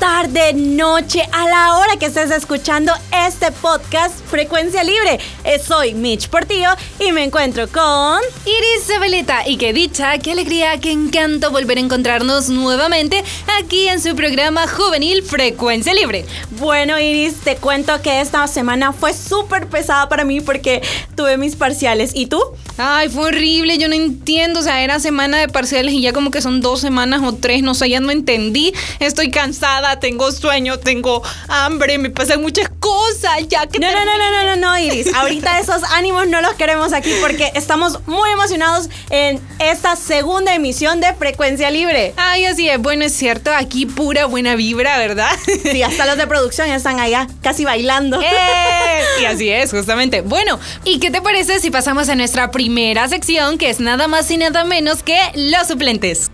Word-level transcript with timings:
tarde, 0.00 0.54
noche, 0.54 1.22
a 1.30 1.46
la 1.46 1.76
hora 1.76 1.98
que 1.98 2.06
estés 2.06 2.30
escuchando 2.30 2.90
este 3.26 3.52
podcast 3.52 4.18
Frecuencia 4.30 4.82
Libre. 4.82 5.20
Eh, 5.44 5.58
soy 5.58 5.92
Mitch 5.92 6.30
Portillo 6.30 6.70
y 6.98 7.12
me 7.12 7.22
encuentro 7.22 7.68
con 7.68 8.18
Iris 8.46 8.86
Zabaleta. 8.86 9.46
Y 9.46 9.58
qué 9.58 9.74
dicha, 9.74 10.16
qué 10.16 10.32
alegría, 10.32 10.80
qué 10.80 10.90
encanto 10.90 11.50
volver 11.50 11.76
a 11.76 11.82
encontrarnos 11.82 12.48
nuevamente 12.48 13.22
aquí 13.60 13.88
en 13.88 14.00
su 14.00 14.16
programa 14.16 14.66
juvenil 14.66 15.22
Frecuencia 15.22 15.92
Libre. 15.92 16.24
Bueno, 16.52 16.98
Iris, 16.98 17.36
te 17.40 17.56
cuento 17.56 18.00
que 18.00 18.22
esta 18.22 18.46
semana 18.46 18.94
fue 18.94 19.12
súper 19.12 19.66
pesada 19.66 20.08
para 20.08 20.24
mí 20.24 20.40
porque 20.40 20.80
tuve 21.14 21.36
mis 21.36 21.56
parciales. 21.56 22.12
¿Y 22.14 22.24
tú? 22.24 22.40
Ay, 22.78 23.10
fue 23.10 23.26
horrible, 23.26 23.76
yo 23.76 23.88
no 23.88 23.94
entiendo, 23.94 24.60
o 24.60 24.62
sea, 24.62 24.82
era 24.82 24.98
semana 25.00 25.38
de 25.38 25.48
parciales 25.48 25.92
y 25.92 26.00
ya 26.00 26.14
como 26.14 26.30
que 26.30 26.40
son 26.40 26.62
dos 26.62 26.80
semanas 26.80 27.20
o 27.22 27.34
tres, 27.34 27.62
no 27.62 27.74
sé, 27.74 27.90
ya 27.90 28.00
no 28.00 28.10
entendí. 28.10 28.72
Estoy 29.00 29.30
cansada, 29.30 29.89
tengo 29.98 30.30
sueño, 30.30 30.78
tengo 30.78 31.22
hambre, 31.48 31.98
me 31.98 32.10
pasan 32.10 32.42
muchas 32.42 32.68
cosas, 32.78 33.48
ya 33.48 33.66
que... 33.66 33.78
No, 33.78 33.90
no, 33.90 34.04
no, 34.04 34.18
no, 34.18 34.30
no, 34.30 34.44
no, 34.44 34.56
no, 34.56 34.78
Iris, 34.78 35.12
ahorita 35.14 35.58
esos 35.58 35.82
ánimos 35.92 36.28
no 36.28 36.40
los 36.40 36.54
queremos 36.54 36.92
aquí 36.92 37.12
porque 37.20 37.50
estamos 37.54 38.06
muy 38.06 38.30
emocionados 38.30 38.88
en 39.10 39.40
esta 39.58 39.96
segunda 39.96 40.54
emisión 40.54 41.00
de 41.00 41.12
Frecuencia 41.14 41.70
Libre. 41.70 42.14
Ay, 42.16 42.44
así 42.44 42.68
es, 42.68 42.78
bueno, 42.78 43.04
es 43.04 43.12
cierto, 43.14 43.50
aquí 43.54 43.86
pura 43.86 44.26
buena 44.26 44.54
vibra, 44.54 44.98
¿verdad? 44.98 45.30
Sí, 45.70 45.82
hasta 45.82 46.06
los 46.06 46.16
de 46.16 46.26
producción 46.26 46.68
ya 46.68 46.76
están 46.76 47.00
allá 47.00 47.26
casi 47.42 47.64
bailando. 47.64 48.20
¡Eh! 48.20 49.02
Y 49.20 49.24
así 49.24 49.48
es, 49.48 49.70
justamente. 49.70 50.20
Bueno, 50.20 50.58
¿y 50.84 51.00
qué 51.00 51.10
te 51.10 51.20
parece 51.20 51.58
si 51.60 51.70
pasamos 51.70 52.08
a 52.08 52.14
nuestra 52.14 52.50
primera 52.50 53.08
sección 53.08 53.58
que 53.58 53.70
es 53.70 53.80
nada 53.80 54.08
más 54.08 54.30
y 54.30 54.36
nada 54.36 54.64
menos 54.64 55.02
que 55.02 55.18
los 55.34 55.68
suplentes. 55.68 56.29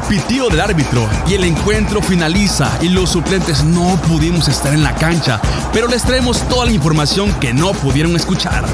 Pitido 0.00 0.48
del 0.48 0.60
árbitro 0.60 1.08
y 1.26 1.34
el 1.34 1.44
encuentro 1.44 2.02
finaliza 2.02 2.70
y 2.80 2.88
los 2.88 3.10
suplentes 3.10 3.64
no 3.64 3.96
pudimos 4.08 4.48
estar 4.48 4.72
en 4.74 4.82
la 4.82 4.94
cancha, 4.94 5.40
pero 5.72 5.88
les 5.88 6.02
traemos 6.02 6.40
toda 6.48 6.66
la 6.66 6.72
información 6.72 7.32
que 7.40 7.52
no 7.52 7.72
pudieron 7.72 8.16
escuchar. 8.16 8.64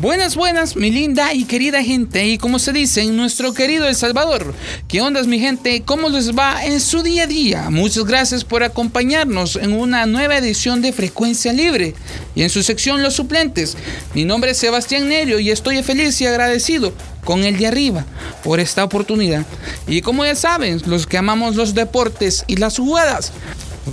Buenas, 0.00 0.34
buenas, 0.34 0.76
mi 0.76 0.90
linda 0.90 1.34
y 1.34 1.44
querida 1.44 1.82
gente, 1.82 2.26
y 2.26 2.38
como 2.38 2.58
se 2.58 2.72
dice 2.72 3.02
en 3.02 3.18
nuestro 3.18 3.52
querido 3.52 3.86
El 3.86 3.94
Salvador, 3.94 4.54
¿qué 4.88 5.02
ondas 5.02 5.26
mi 5.26 5.38
gente? 5.38 5.82
¿Cómo 5.84 6.08
les 6.08 6.34
va 6.34 6.64
en 6.64 6.80
su 6.80 7.02
día 7.02 7.24
a 7.24 7.26
día? 7.26 7.68
Muchas 7.68 8.06
gracias 8.06 8.42
por 8.42 8.62
acompañarnos 8.62 9.56
en 9.56 9.74
una 9.74 10.06
nueva 10.06 10.38
edición 10.38 10.80
de 10.80 10.94
Frecuencia 10.94 11.52
Libre 11.52 11.94
y 12.34 12.42
en 12.44 12.48
su 12.48 12.62
sección 12.62 13.02
Los 13.02 13.12
Suplentes. 13.12 13.76
Mi 14.14 14.24
nombre 14.24 14.52
es 14.52 14.56
Sebastián 14.56 15.06
Nerio 15.06 15.38
y 15.38 15.50
estoy 15.50 15.82
feliz 15.82 16.18
y 16.22 16.26
agradecido 16.26 16.94
con 17.22 17.44
el 17.44 17.58
de 17.58 17.66
arriba 17.66 18.06
por 18.42 18.58
esta 18.58 18.84
oportunidad. 18.84 19.44
Y 19.86 20.00
como 20.00 20.24
ya 20.24 20.34
saben, 20.34 20.80
los 20.86 21.06
que 21.06 21.18
amamos 21.18 21.56
los 21.56 21.74
deportes 21.74 22.44
y 22.46 22.56
las 22.56 22.78
jugadas, 22.78 23.32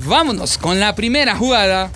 vámonos 0.06 0.58
con 0.58 0.80
la 0.80 0.96
primera 0.96 1.36
jugada. 1.36 1.92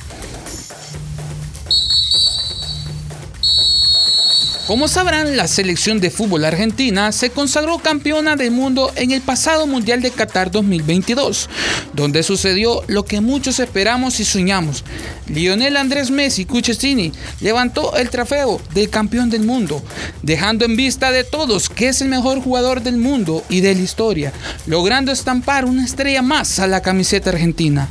Como 4.72 4.88
sabrán, 4.88 5.36
la 5.36 5.50
selección 5.50 6.00
de 6.00 6.10
fútbol 6.10 6.46
argentina 6.46 7.12
se 7.12 7.30
consagró 7.30 7.80
campeona 7.80 8.38
del 8.38 8.52
mundo 8.52 8.90
en 8.96 9.12
el 9.12 9.20
pasado 9.20 9.68
Mundial 9.68 10.02
de 10.02 10.12
Qatar 10.12 10.50
2022, 10.50 11.50
donde 11.92 12.24
sucedió 12.24 12.82
lo 12.88 13.04
que 13.04 13.20
muchos 13.20 13.60
esperamos 13.60 14.22
y 14.22 14.24
soñamos. 14.24 14.86
Lionel 15.28 15.76
Andrés 15.76 16.10
Messi 16.10 16.46
Cucchettini 16.46 17.12
levantó 17.42 17.98
el 17.98 18.10
trofeo 18.10 18.62
de 18.74 18.90
campeón 18.90 19.30
del 19.30 19.44
mundo, 19.44 19.84
dejando 20.24 20.64
en 20.64 20.78
vista 20.78 21.12
de 21.12 21.26
todos 21.26 21.68
que 21.68 21.90
es 21.90 22.00
el 22.00 22.08
mejor 22.08 22.42
jugador 22.42 22.82
del 22.82 22.96
mundo 22.96 23.44
y 23.50 23.60
de 23.60 23.76
la 23.76 23.82
historia, 23.82 24.32
logrando 24.68 25.12
estampar 25.12 25.66
una 25.66 25.84
estrella 25.84 26.22
más 26.22 26.60
a 26.60 26.68
la 26.68 26.82
camiseta 26.82 27.32
argentina. 27.32 27.90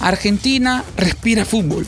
Argentina 0.00 0.84
respira 0.98 1.46
fútbol, 1.46 1.86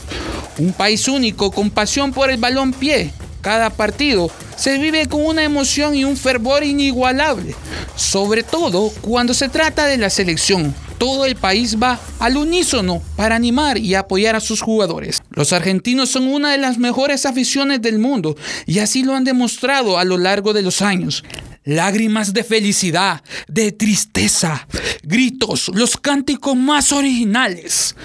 un 0.57 0.73
país 0.73 1.07
único 1.07 1.51
con 1.51 1.69
pasión 1.69 2.11
por 2.11 2.31
el 2.31 2.37
balón 2.37 2.73
pie 2.73 3.13
cada 3.43 3.69
partido 3.69 4.31
se 4.55 4.77
vive 4.77 5.05
con 5.07 5.23
una 5.23 5.43
emoción 5.43 5.93
y 5.95 6.05
un 6.05 6.15
fervor 6.15 6.63
inigualable, 6.63 7.53
sobre 7.95 8.41
todo 8.41 8.89
cuando 9.01 9.33
se 9.33 9.49
trata 9.49 9.85
de 9.85 9.97
la 9.97 10.09
selección. 10.09 10.73
Todo 10.97 11.25
el 11.25 11.35
país 11.35 11.75
va 11.81 11.99
al 12.19 12.37
unísono 12.37 13.03
para 13.17 13.35
animar 13.35 13.77
y 13.77 13.95
apoyar 13.95 14.37
a 14.37 14.39
sus 14.39 14.61
jugadores. 14.61 15.21
Los 15.31 15.51
argentinos 15.51 16.09
son 16.09 16.29
una 16.29 16.53
de 16.53 16.57
las 16.57 16.77
mejores 16.77 17.25
aficiones 17.25 17.81
del 17.81 17.99
mundo 17.99 18.37
y 18.65 18.79
así 18.79 19.03
lo 19.03 19.13
han 19.13 19.25
demostrado 19.25 19.99
a 19.99 20.05
lo 20.05 20.17
largo 20.17 20.53
de 20.53 20.61
los 20.61 20.81
años. 20.81 21.25
Lágrimas 21.65 22.33
de 22.33 22.45
felicidad, 22.45 23.21
de 23.49 23.73
tristeza, 23.73 24.67
gritos, 25.03 25.69
los 25.73 25.97
cánticos 25.97 26.55
más 26.55 26.93
originales. 26.93 27.95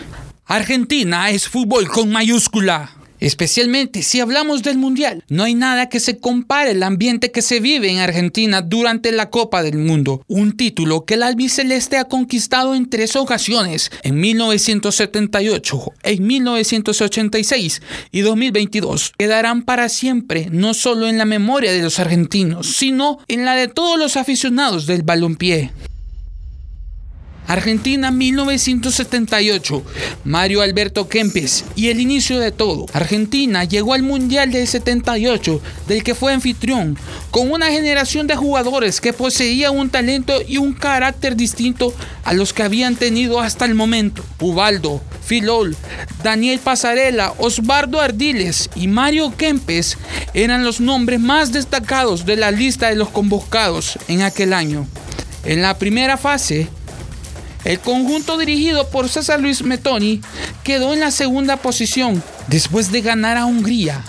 Argentina 0.47 1.31
es 1.31 1.49
fútbol 1.49 1.89
con 1.89 2.11
mayúscula. 2.11 2.98
Especialmente 3.21 4.03
si 4.03 4.21
hablamos 4.21 4.63
del 4.63 4.79
Mundial, 4.79 5.25
no 5.29 5.45
hay 5.45 5.55
nada 5.55 5.89
que 5.89 6.01
se 6.01 6.19
compare 6.19 6.73
el 6.73 6.83
ambiente 6.83 7.31
que 7.31 7.43
se 7.43 7.61
vive 7.61 7.91
en 7.91 7.99
Argentina 7.99 8.63
durante 8.63 9.13
la 9.13 9.31
Copa 9.31 9.63
del 9.63 9.79
Mundo, 9.79 10.23
un 10.29 10.57
título 10.57 11.05
que 11.05 11.15
el 11.15 11.23
albiceleste 11.23 11.97
ha 11.97 12.05
conquistado 12.05 12.75
en 12.75 12.89
tres 12.89 13.17
ocasiones, 13.17 13.91
en 14.03 14.21
1978, 14.21 15.93
en 16.03 16.27
1986 16.27 17.83
y 18.13 18.21
2022. 18.21 19.13
Quedarán 19.19 19.63
para 19.63 19.89
siempre 19.89 20.49
no 20.51 20.75
solo 20.75 21.09
en 21.09 21.19
la 21.19 21.25
memoria 21.25 21.73
de 21.73 21.83
los 21.83 21.99
argentinos, 21.99 22.69
sino 22.77 23.19
en 23.29 23.45
la 23.45 23.55
de 23.55 23.69
todos 23.69 23.99
los 23.99 24.17
aficionados 24.17 24.87
del 24.87 25.03
balompié. 25.03 25.73
Argentina 27.49 28.11
1978, 28.11 29.83
Mario 30.25 30.61
Alberto 30.61 31.09
Kempes 31.09 31.65
y 31.75 31.89
el 31.89 31.99
inicio 31.99 32.39
de 32.39 32.53
todo. 32.53 32.85
Argentina 32.93 33.65
llegó 33.65 33.95
al 33.95 34.03
Mundial 34.03 34.53
del 34.53 34.69
78, 34.69 35.59
del 35.89 36.05
que 36.05 36.15
fue 36.15 36.35
anfitrión, 36.35 36.99
con 37.31 37.51
una 37.51 37.71
generación 37.71 38.27
de 38.27 38.37
jugadores 38.37 39.01
que 39.01 39.15
poseía 39.15 39.71
un 39.71 39.89
talento 39.89 40.35
y 40.47 40.59
un 40.59 40.75
carácter 40.75 41.37
distinto 41.37 41.95
a 42.23 42.35
los 42.35 42.53
que 42.53 42.65
habían 42.65 42.97
tenido 42.97 43.41
hasta 43.41 43.65
el 43.65 43.75
momento. 43.75 44.23
Ubaldo, 44.41 45.01
Filol, 45.25 45.75
Daniel 46.23 46.59
Pasarela, 46.59 47.33
Osvaldo 47.39 47.99
Ardiles 47.99 48.69
y 48.77 48.89
Mario 48.89 49.35
Kempes 49.35 49.97
eran 50.35 50.65
los 50.65 50.81
nombres 50.81 51.19
más 51.19 51.51
destacados 51.51 52.27
de 52.27 52.37
la 52.37 52.51
lista 52.51 52.91
de 52.91 52.97
los 52.97 53.09
convocados 53.09 53.99
en 54.09 54.21
aquel 54.21 54.53
año. 54.53 54.87
En 55.45 55.63
la 55.63 55.79
primera 55.79 56.19
fase, 56.19 56.69
el 57.65 57.79
conjunto 57.81 58.39
dirigido 58.39 58.89
por 58.89 59.09
César 59.09 59.41
Luis 59.41 59.63
Metoni 59.63 60.21
quedó 60.65 60.95
en 60.95 61.01
la 61.01 61.11
segunda 61.11 61.57
posición 61.57 62.23
después 62.49 62.93
de 62.93 63.01
ganar 63.03 63.37
a 63.37 63.47
Hungría 63.47 64.05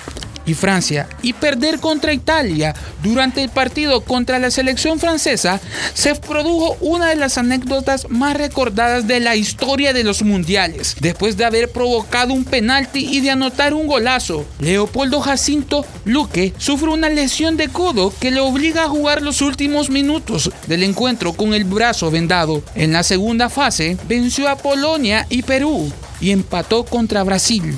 y 0.49 0.53
Francia 0.55 1.07
y 1.21 1.33
perder 1.33 1.79
contra 1.79 2.13
Italia 2.13 2.73
durante 3.03 3.43
el 3.43 3.49
partido 3.49 4.01
contra 4.01 4.39
la 4.39 4.51
selección 4.51 4.99
francesa, 4.99 5.59
se 5.93 6.15
produjo 6.15 6.75
una 6.81 7.09
de 7.09 7.15
las 7.15 7.37
anécdotas 7.37 8.09
más 8.09 8.35
recordadas 8.35 9.07
de 9.07 9.19
la 9.19 9.35
historia 9.35 9.93
de 9.93 10.03
los 10.03 10.23
mundiales. 10.23 10.95
Después 10.99 11.37
de 11.37 11.45
haber 11.45 11.71
provocado 11.71 12.33
un 12.33 12.45
penalti 12.45 13.05
y 13.05 13.21
de 13.21 13.31
anotar 13.31 13.73
un 13.73 13.87
golazo, 13.87 14.45
Leopoldo 14.59 15.21
Jacinto 15.21 15.85
Luque 16.05 16.53
sufre 16.57 16.89
una 16.89 17.09
lesión 17.09 17.55
de 17.57 17.69
codo 17.69 18.13
que 18.19 18.31
le 18.31 18.39
obliga 18.39 18.85
a 18.85 18.89
jugar 18.89 19.21
los 19.21 19.41
últimos 19.41 19.89
minutos 19.89 20.51
del 20.67 20.83
encuentro 20.83 21.33
con 21.33 21.53
el 21.53 21.63
brazo 21.63 22.09
vendado. 22.09 22.63
En 22.75 22.93
la 22.93 23.03
segunda 23.03 23.49
fase, 23.49 23.97
venció 24.07 24.49
a 24.49 24.57
Polonia 24.57 25.27
y 25.29 25.43
Perú 25.43 25.91
y 26.21 26.31
empató 26.31 26.85
contra 26.85 27.23
Brasil, 27.23 27.77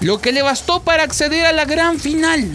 lo 0.00 0.20
que 0.20 0.32
le 0.32 0.42
bastó 0.42 0.82
para 0.82 1.02
acceder 1.02 1.46
a 1.46 1.52
la 1.52 1.64
gran 1.64 1.98
final, 1.98 2.48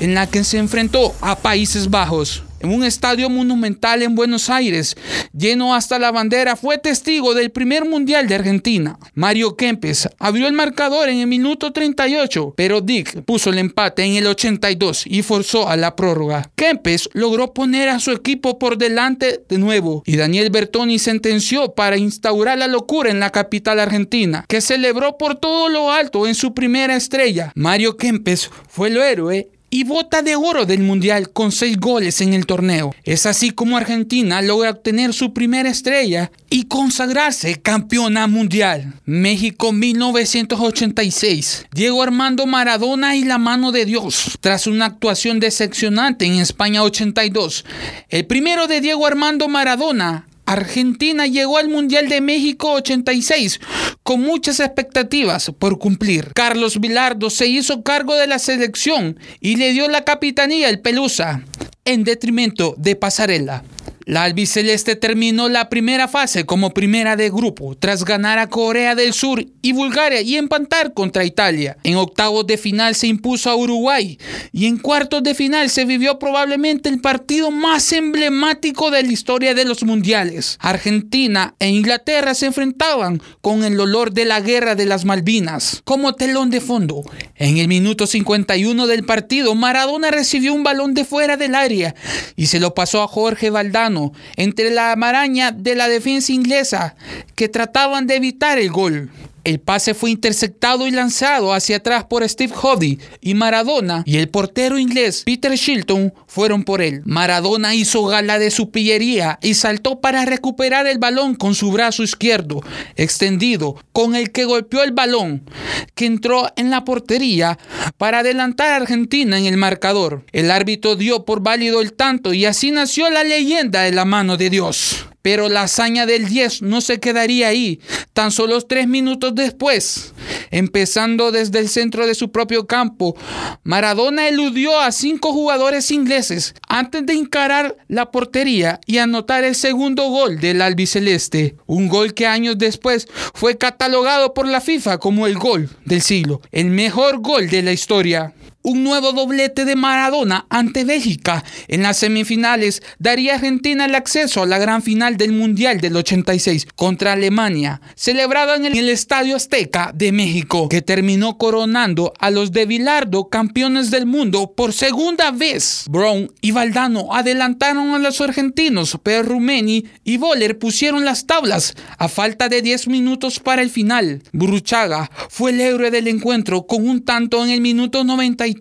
en 0.00 0.14
la 0.14 0.26
que 0.26 0.44
se 0.44 0.58
enfrentó 0.58 1.14
a 1.20 1.36
Países 1.36 1.90
Bajos. 1.90 2.42
En 2.60 2.70
un 2.70 2.84
estadio 2.84 3.30
monumental 3.30 4.02
en 4.02 4.14
Buenos 4.14 4.50
Aires, 4.50 4.96
lleno 5.32 5.74
hasta 5.74 5.98
la 5.98 6.10
bandera, 6.10 6.56
fue 6.56 6.78
testigo 6.78 7.34
del 7.34 7.50
primer 7.50 7.84
mundial 7.84 8.28
de 8.28 8.34
Argentina. 8.34 8.98
Mario 9.14 9.56
Kempes 9.56 10.08
abrió 10.18 10.46
el 10.46 10.52
marcador 10.52 11.08
en 11.08 11.18
el 11.18 11.26
minuto 11.26 11.72
38, 11.72 12.54
pero 12.56 12.80
Dick 12.80 13.22
puso 13.22 13.50
el 13.50 13.58
empate 13.58 14.04
en 14.04 14.16
el 14.16 14.26
82 14.26 15.04
y 15.06 15.22
forzó 15.22 15.68
a 15.68 15.76
la 15.76 15.96
prórroga. 15.96 16.50
Kempes 16.56 17.08
logró 17.12 17.52
poner 17.54 17.88
a 17.88 18.00
su 18.00 18.12
equipo 18.12 18.58
por 18.58 18.78
delante 18.78 19.44
de 19.48 19.58
nuevo 19.58 20.02
y 20.06 20.16
Daniel 20.16 20.50
Bertoni 20.50 20.98
sentenció 20.98 21.74
para 21.74 21.96
instaurar 21.96 22.58
la 22.58 22.66
locura 22.66 23.10
en 23.10 23.20
la 23.20 23.30
capital 23.30 23.80
argentina, 23.80 24.44
que 24.48 24.60
celebró 24.60 25.18
por 25.18 25.36
todo 25.36 25.68
lo 25.68 25.90
alto 25.90 26.26
en 26.26 26.34
su 26.34 26.54
primera 26.54 26.96
estrella. 26.96 27.52
Mario 27.54 27.96
Kempes 27.96 28.50
fue 28.68 28.88
el 28.88 28.96
héroe 28.96 29.48
y 29.70 29.84
bota 29.84 30.22
de 30.22 30.36
oro 30.36 30.64
del 30.66 30.80
Mundial 30.80 31.30
con 31.30 31.52
seis 31.52 31.78
goles 31.78 32.20
en 32.20 32.32
el 32.32 32.46
torneo. 32.46 32.94
Es 33.04 33.26
así 33.26 33.50
como 33.50 33.76
Argentina 33.76 34.40
logra 34.42 34.70
obtener 34.70 35.12
su 35.12 35.32
primera 35.32 35.68
estrella 35.68 36.30
y 36.50 36.64
consagrarse 36.64 37.60
campeona 37.60 38.26
mundial. 38.26 38.94
México 39.04 39.72
1986. 39.72 41.66
Diego 41.72 42.02
Armando 42.02 42.46
Maradona 42.46 43.16
y 43.16 43.24
la 43.24 43.38
mano 43.38 43.72
de 43.72 43.84
Dios. 43.84 44.38
Tras 44.40 44.66
una 44.66 44.86
actuación 44.86 45.40
decepcionante 45.40 46.24
en 46.24 46.34
España 46.34 46.82
82. 46.82 47.64
El 48.08 48.26
primero 48.26 48.66
de 48.66 48.80
Diego 48.80 49.06
Armando 49.06 49.48
Maradona 49.48 50.27
Argentina 50.48 51.26
llegó 51.26 51.58
al 51.58 51.68
Mundial 51.68 52.08
de 52.08 52.22
México 52.22 52.72
86 52.72 53.60
con 54.02 54.22
muchas 54.22 54.60
expectativas 54.60 55.52
por 55.58 55.78
cumplir. 55.78 56.32
Carlos 56.34 56.80
Vilardo 56.80 57.28
se 57.28 57.48
hizo 57.48 57.82
cargo 57.82 58.14
de 58.14 58.26
la 58.26 58.38
selección 58.38 59.20
y 59.40 59.56
le 59.56 59.72
dio 59.72 59.88
la 59.88 60.04
capitanía 60.04 60.68
al 60.68 60.80
Pelusa 60.80 61.42
en 61.84 62.02
detrimento 62.02 62.74
de 62.78 62.96
Pasarela. 62.96 63.62
La 64.08 64.22
albiceleste 64.22 64.96
terminó 64.96 65.50
la 65.50 65.68
primera 65.68 66.08
fase 66.08 66.46
como 66.46 66.72
primera 66.72 67.14
de 67.14 67.28
grupo 67.28 67.76
tras 67.78 68.06
ganar 68.06 68.38
a 68.38 68.46
Corea 68.46 68.94
del 68.94 69.12
Sur 69.12 69.44
y 69.60 69.72
Bulgaria 69.72 70.22
y 70.22 70.36
empatar 70.36 70.94
contra 70.94 71.26
Italia. 71.26 71.76
En 71.84 71.96
octavos 71.96 72.46
de 72.46 72.56
final 72.56 72.94
se 72.94 73.06
impuso 73.06 73.50
a 73.50 73.56
Uruguay 73.56 74.18
y 74.50 74.64
en 74.64 74.78
cuartos 74.78 75.22
de 75.22 75.34
final 75.34 75.68
se 75.68 75.84
vivió 75.84 76.18
probablemente 76.18 76.88
el 76.88 77.02
partido 77.02 77.50
más 77.50 77.92
emblemático 77.92 78.90
de 78.90 79.02
la 79.02 79.12
historia 79.12 79.52
de 79.52 79.66
los 79.66 79.82
mundiales. 79.82 80.56
Argentina 80.62 81.54
e 81.58 81.68
Inglaterra 81.68 82.32
se 82.32 82.46
enfrentaban 82.46 83.20
con 83.42 83.62
el 83.62 83.78
olor 83.78 84.14
de 84.14 84.24
la 84.24 84.40
guerra 84.40 84.74
de 84.74 84.86
las 84.86 85.04
Malvinas 85.04 85.82
como 85.84 86.14
telón 86.14 86.48
de 86.48 86.62
fondo. 86.62 87.02
En 87.34 87.58
el 87.58 87.68
minuto 87.68 88.06
51 88.06 88.86
del 88.86 89.04
partido, 89.04 89.54
Maradona 89.54 90.10
recibió 90.10 90.54
un 90.54 90.64
balón 90.64 90.94
de 90.94 91.04
fuera 91.04 91.36
del 91.36 91.54
área 91.54 91.94
y 92.36 92.46
se 92.46 92.58
lo 92.58 92.72
pasó 92.72 93.02
a 93.02 93.06
Jorge 93.06 93.50
Valdano 93.50 93.97
entre 94.36 94.70
la 94.70 94.94
maraña 94.96 95.52
de 95.52 95.74
la 95.74 95.88
defensa 95.88 96.32
inglesa 96.32 96.96
que 97.34 97.48
trataban 97.48 98.06
de 98.06 98.16
evitar 98.16 98.58
el 98.58 98.70
gol. 98.70 99.10
El 99.48 99.60
pase 99.60 99.94
fue 99.94 100.10
interceptado 100.10 100.86
y 100.86 100.90
lanzado 100.90 101.54
hacia 101.54 101.78
atrás 101.78 102.04
por 102.04 102.28
Steve 102.28 102.52
Hoddy 102.52 102.98
y 103.22 103.32
Maradona 103.32 104.02
y 104.04 104.18
el 104.18 104.28
portero 104.28 104.78
inglés 104.78 105.22
Peter 105.24 105.54
Shilton 105.54 106.12
fueron 106.26 106.64
por 106.64 106.82
él. 106.82 107.00
Maradona 107.06 107.74
hizo 107.74 108.04
gala 108.04 108.38
de 108.38 108.50
su 108.50 108.70
pillería 108.70 109.38
y 109.40 109.54
saltó 109.54 110.02
para 110.02 110.26
recuperar 110.26 110.86
el 110.86 110.98
balón 110.98 111.34
con 111.34 111.54
su 111.54 111.72
brazo 111.72 112.02
izquierdo 112.02 112.60
extendido, 112.96 113.76
con 113.94 114.14
el 114.14 114.32
que 114.32 114.44
golpeó 114.44 114.82
el 114.82 114.92
balón, 114.92 115.48
que 115.94 116.04
entró 116.04 116.52
en 116.56 116.68
la 116.68 116.84
portería 116.84 117.58
para 117.96 118.18
adelantar 118.18 118.74
a 118.74 118.76
Argentina 118.76 119.38
en 119.38 119.46
el 119.46 119.56
marcador. 119.56 120.26
El 120.32 120.50
árbitro 120.50 120.94
dio 120.94 121.24
por 121.24 121.40
válido 121.42 121.80
el 121.80 121.94
tanto 121.94 122.34
y 122.34 122.44
así 122.44 122.70
nació 122.70 123.08
la 123.08 123.24
leyenda 123.24 123.84
de 123.84 123.92
la 123.92 124.04
mano 124.04 124.36
de 124.36 124.50
Dios. 124.50 125.06
Pero 125.28 125.50
la 125.50 125.64
hazaña 125.64 126.06
del 126.06 126.26
10 126.26 126.62
no 126.62 126.80
se 126.80 127.00
quedaría 127.00 127.48
ahí. 127.48 127.80
Tan 128.14 128.32
solo 128.32 128.58
tres 128.62 128.88
minutos 128.88 129.34
después, 129.34 130.14
empezando 130.50 131.32
desde 131.32 131.58
el 131.58 131.68
centro 131.68 132.06
de 132.06 132.14
su 132.14 132.32
propio 132.32 132.66
campo, 132.66 133.14
Maradona 133.62 134.26
eludió 134.26 134.80
a 134.80 134.90
cinco 134.90 135.34
jugadores 135.34 135.90
ingleses 135.90 136.54
antes 136.66 137.04
de 137.04 137.12
encarar 137.12 137.76
la 137.88 138.10
portería 138.10 138.80
y 138.86 138.96
anotar 138.96 139.44
el 139.44 139.54
segundo 139.54 140.08
gol 140.08 140.40
del 140.40 140.62
albiceleste. 140.62 141.56
Un 141.66 141.88
gol 141.88 142.14
que 142.14 142.26
años 142.26 142.56
después 142.56 143.06
fue 143.34 143.58
catalogado 143.58 144.32
por 144.32 144.48
la 144.48 144.62
FIFA 144.62 144.96
como 144.96 145.26
el 145.26 145.34
gol 145.34 145.68
del 145.84 146.00
siglo, 146.00 146.40
el 146.52 146.70
mejor 146.70 147.18
gol 147.20 147.50
de 147.50 147.60
la 147.60 147.72
historia. 147.72 148.32
Un 148.68 148.84
nuevo 148.84 149.12
doblete 149.12 149.64
de 149.64 149.76
Maradona 149.76 150.44
ante 150.50 150.84
Bélgica 150.84 151.42
en 151.68 151.82
las 151.82 151.96
semifinales 151.96 152.82
daría 152.98 153.32
a 153.32 153.36
Argentina 153.36 153.86
el 153.86 153.94
acceso 153.94 154.42
a 154.42 154.46
la 154.46 154.58
gran 154.58 154.82
final 154.82 155.16
del 155.16 155.32
Mundial 155.32 155.80
del 155.80 155.96
86 155.96 156.66
contra 156.76 157.14
Alemania, 157.14 157.80
celebrado 157.94 158.54
en 158.54 158.66
el 158.66 158.90
Estadio 158.90 159.36
Azteca 159.36 159.92
de 159.94 160.12
México, 160.12 160.68
que 160.68 160.82
terminó 160.82 161.38
coronando 161.38 162.12
a 162.18 162.30
los 162.30 162.52
de 162.52 162.66
Bilardo 162.66 163.30
campeones 163.30 163.90
del 163.90 164.04
mundo 164.04 164.52
por 164.54 164.74
segunda 164.74 165.30
vez. 165.30 165.86
Brown 165.88 166.30
y 166.42 166.50
Valdano 166.50 167.14
adelantaron 167.14 167.94
a 167.94 167.98
los 167.98 168.20
argentinos, 168.20 168.98
pero 169.02 169.22
Rumeni 169.22 169.86
y 170.04 170.18
Boller 170.18 170.58
pusieron 170.58 171.06
las 171.06 171.24
tablas 171.24 171.74
a 171.96 172.08
falta 172.08 172.50
de 172.50 172.60
10 172.60 172.88
minutos 172.88 173.40
para 173.40 173.62
el 173.62 173.70
final. 173.70 174.22
Burruchaga 174.32 175.10
fue 175.30 175.52
el 175.52 175.60
héroe 175.62 175.90
del 175.90 176.06
encuentro 176.06 176.66
con 176.66 176.86
un 176.86 177.02
tanto 177.02 177.42
en 177.42 177.48
el 177.48 177.62
minuto 177.62 178.04
93 178.04 178.57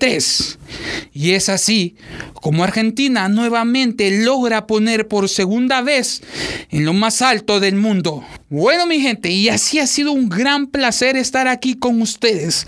y 1.13 1.31
es 1.31 1.49
así 1.49 1.95
como 2.41 2.63
Argentina 2.63 3.27
nuevamente 3.29 4.23
logra 4.23 4.67
poner 4.67 5.07
por 5.07 5.29
segunda 5.29 5.81
vez 5.81 6.21
en 6.69 6.85
lo 6.85 6.94
más 6.94 7.21
alto 7.21 7.59
del 7.59 7.75
mundo. 7.75 8.23
Bueno 8.49 8.85
mi 8.85 9.01
gente, 9.01 9.29
y 9.29 9.49
así 9.49 9.79
ha 9.79 9.88
sido 9.88 10.11
un 10.11 10.29
gran 10.29 10.67
placer 10.67 11.17
estar 11.17 11.47
aquí 11.47 11.75
con 11.75 12.01
ustedes. 12.01 12.65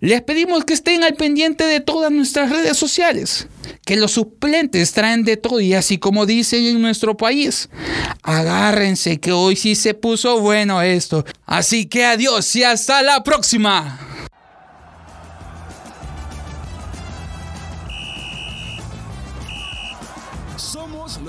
Les 0.00 0.22
pedimos 0.22 0.64
que 0.64 0.74
estén 0.74 1.02
al 1.02 1.14
pendiente 1.14 1.64
de 1.64 1.80
todas 1.80 2.12
nuestras 2.12 2.50
redes 2.50 2.76
sociales, 2.76 3.48
que 3.84 3.96
los 3.96 4.12
suplentes 4.12 4.92
traen 4.92 5.24
de 5.24 5.36
todo 5.36 5.60
y 5.60 5.74
así 5.74 5.98
como 5.98 6.26
dicen 6.26 6.64
en 6.64 6.82
nuestro 6.82 7.16
país, 7.16 7.68
agárrense 8.22 9.18
que 9.18 9.32
hoy 9.32 9.56
sí 9.56 9.74
se 9.74 9.94
puso 9.94 10.40
bueno 10.40 10.82
esto. 10.82 11.24
Así 11.44 11.86
que 11.86 12.04
adiós 12.04 12.54
y 12.54 12.64
hasta 12.64 13.02
la 13.02 13.22
próxima. 13.24 14.15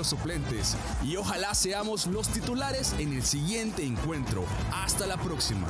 Suplentes 0.08 0.76
y 1.04 1.16
ojalá 1.16 1.54
seamos 1.54 2.06
los 2.06 2.28
titulares 2.28 2.94
en 2.98 3.12
el 3.12 3.22
siguiente 3.22 3.84
encuentro. 3.84 4.44
Hasta 4.72 5.06
la 5.06 5.16
próxima. 5.16 5.68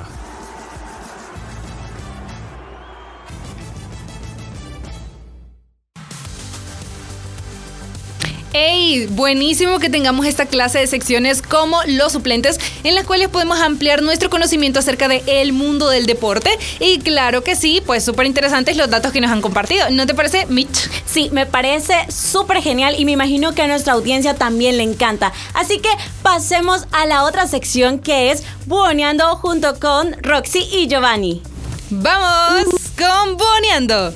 ¡Ey! 8.54 9.06
Buenísimo 9.06 9.78
que 9.78 9.90
tengamos 9.90 10.24
esta 10.24 10.46
clase 10.46 10.78
de 10.78 10.86
secciones 10.86 11.42
como 11.42 11.82
los 11.86 12.12
suplentes, 12.12 12.58
en 12.82 12.94
las 12.94 13.04
cuales 13.04 13.28
podemos 13.28 13.60
ampliar 13.60 14.02
nuestro 14.02 14.30
conocimiento 14.30 14.78
acerca 14.78 15.06
del 15.06 15.22
el 15.26 15.52
mundo 15.52 15.88
del 15.88 16.06
deporte. 16.06 16.50
Y 16.80 16.98
claro 17.00 17.44
que 17.44 17.56
sí, 17.56 17.82
pues 17.84 18.04
súper 18.04 18.26
interesantes 18.26 18.76
los 18.76 18.88
datos 18.88 19.12
que 19.12 19.20
nos 19.20 19.30
han 19.30 19.42
compartido. 19.42 19.90
¿No 19.90 20.06
te 20.06 20.14
parece, 20.14 20.46
Mitch? 20.46 20.88
Sí, 21.04 21.28
me 21.32 21.44
parece 21.44 21.94
súper 22.10 22.62
genial 22.62 22.94
y 22.98 23.04
me 23.04 23.12
imagino 23.12 23.54
que 23.54 23.62
a 23.62 23.66
nuestra 23.66 23.92
audiencia 23.92 24.34
también 24.34 24.78
le 24.78 24.82
encanta. 24.82 25.32
Así 25.52 25.78
que 25.78 25.90
pasemos 26.22 26.86
a 26.92 27.04
la 27.06 27.24
otra 27.24 27.46
sección 27.46 27.98
que 27.98 28.30
es 28.30 28.42
Buoneando 28.66 29.36
junto 29.36 29.78
con 29.78 30.14
Roxy 30.22 30.66
y 30.72 30.86
Giovanni. 30.88 31.42
¡Vamos 31.90 32.64
con 32.96 33.36
Buoneando! 33.36 34.14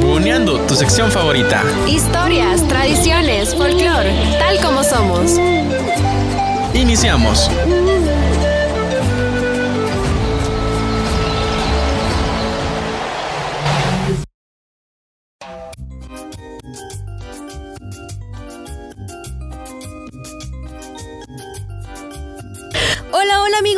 Buneando, 0.00 0.58
tu 0.66 0.74
sección 0.74 1.10
favorita. 1.10 1.62
Historias, 1.86 2.66
tradiciones, 2.68 3.54
folclore, 3.54 4.12
tal 4.38 4.60
como 4.60 4.82
somos. 4.84 5.32
Iniciamos. 6.74 7.50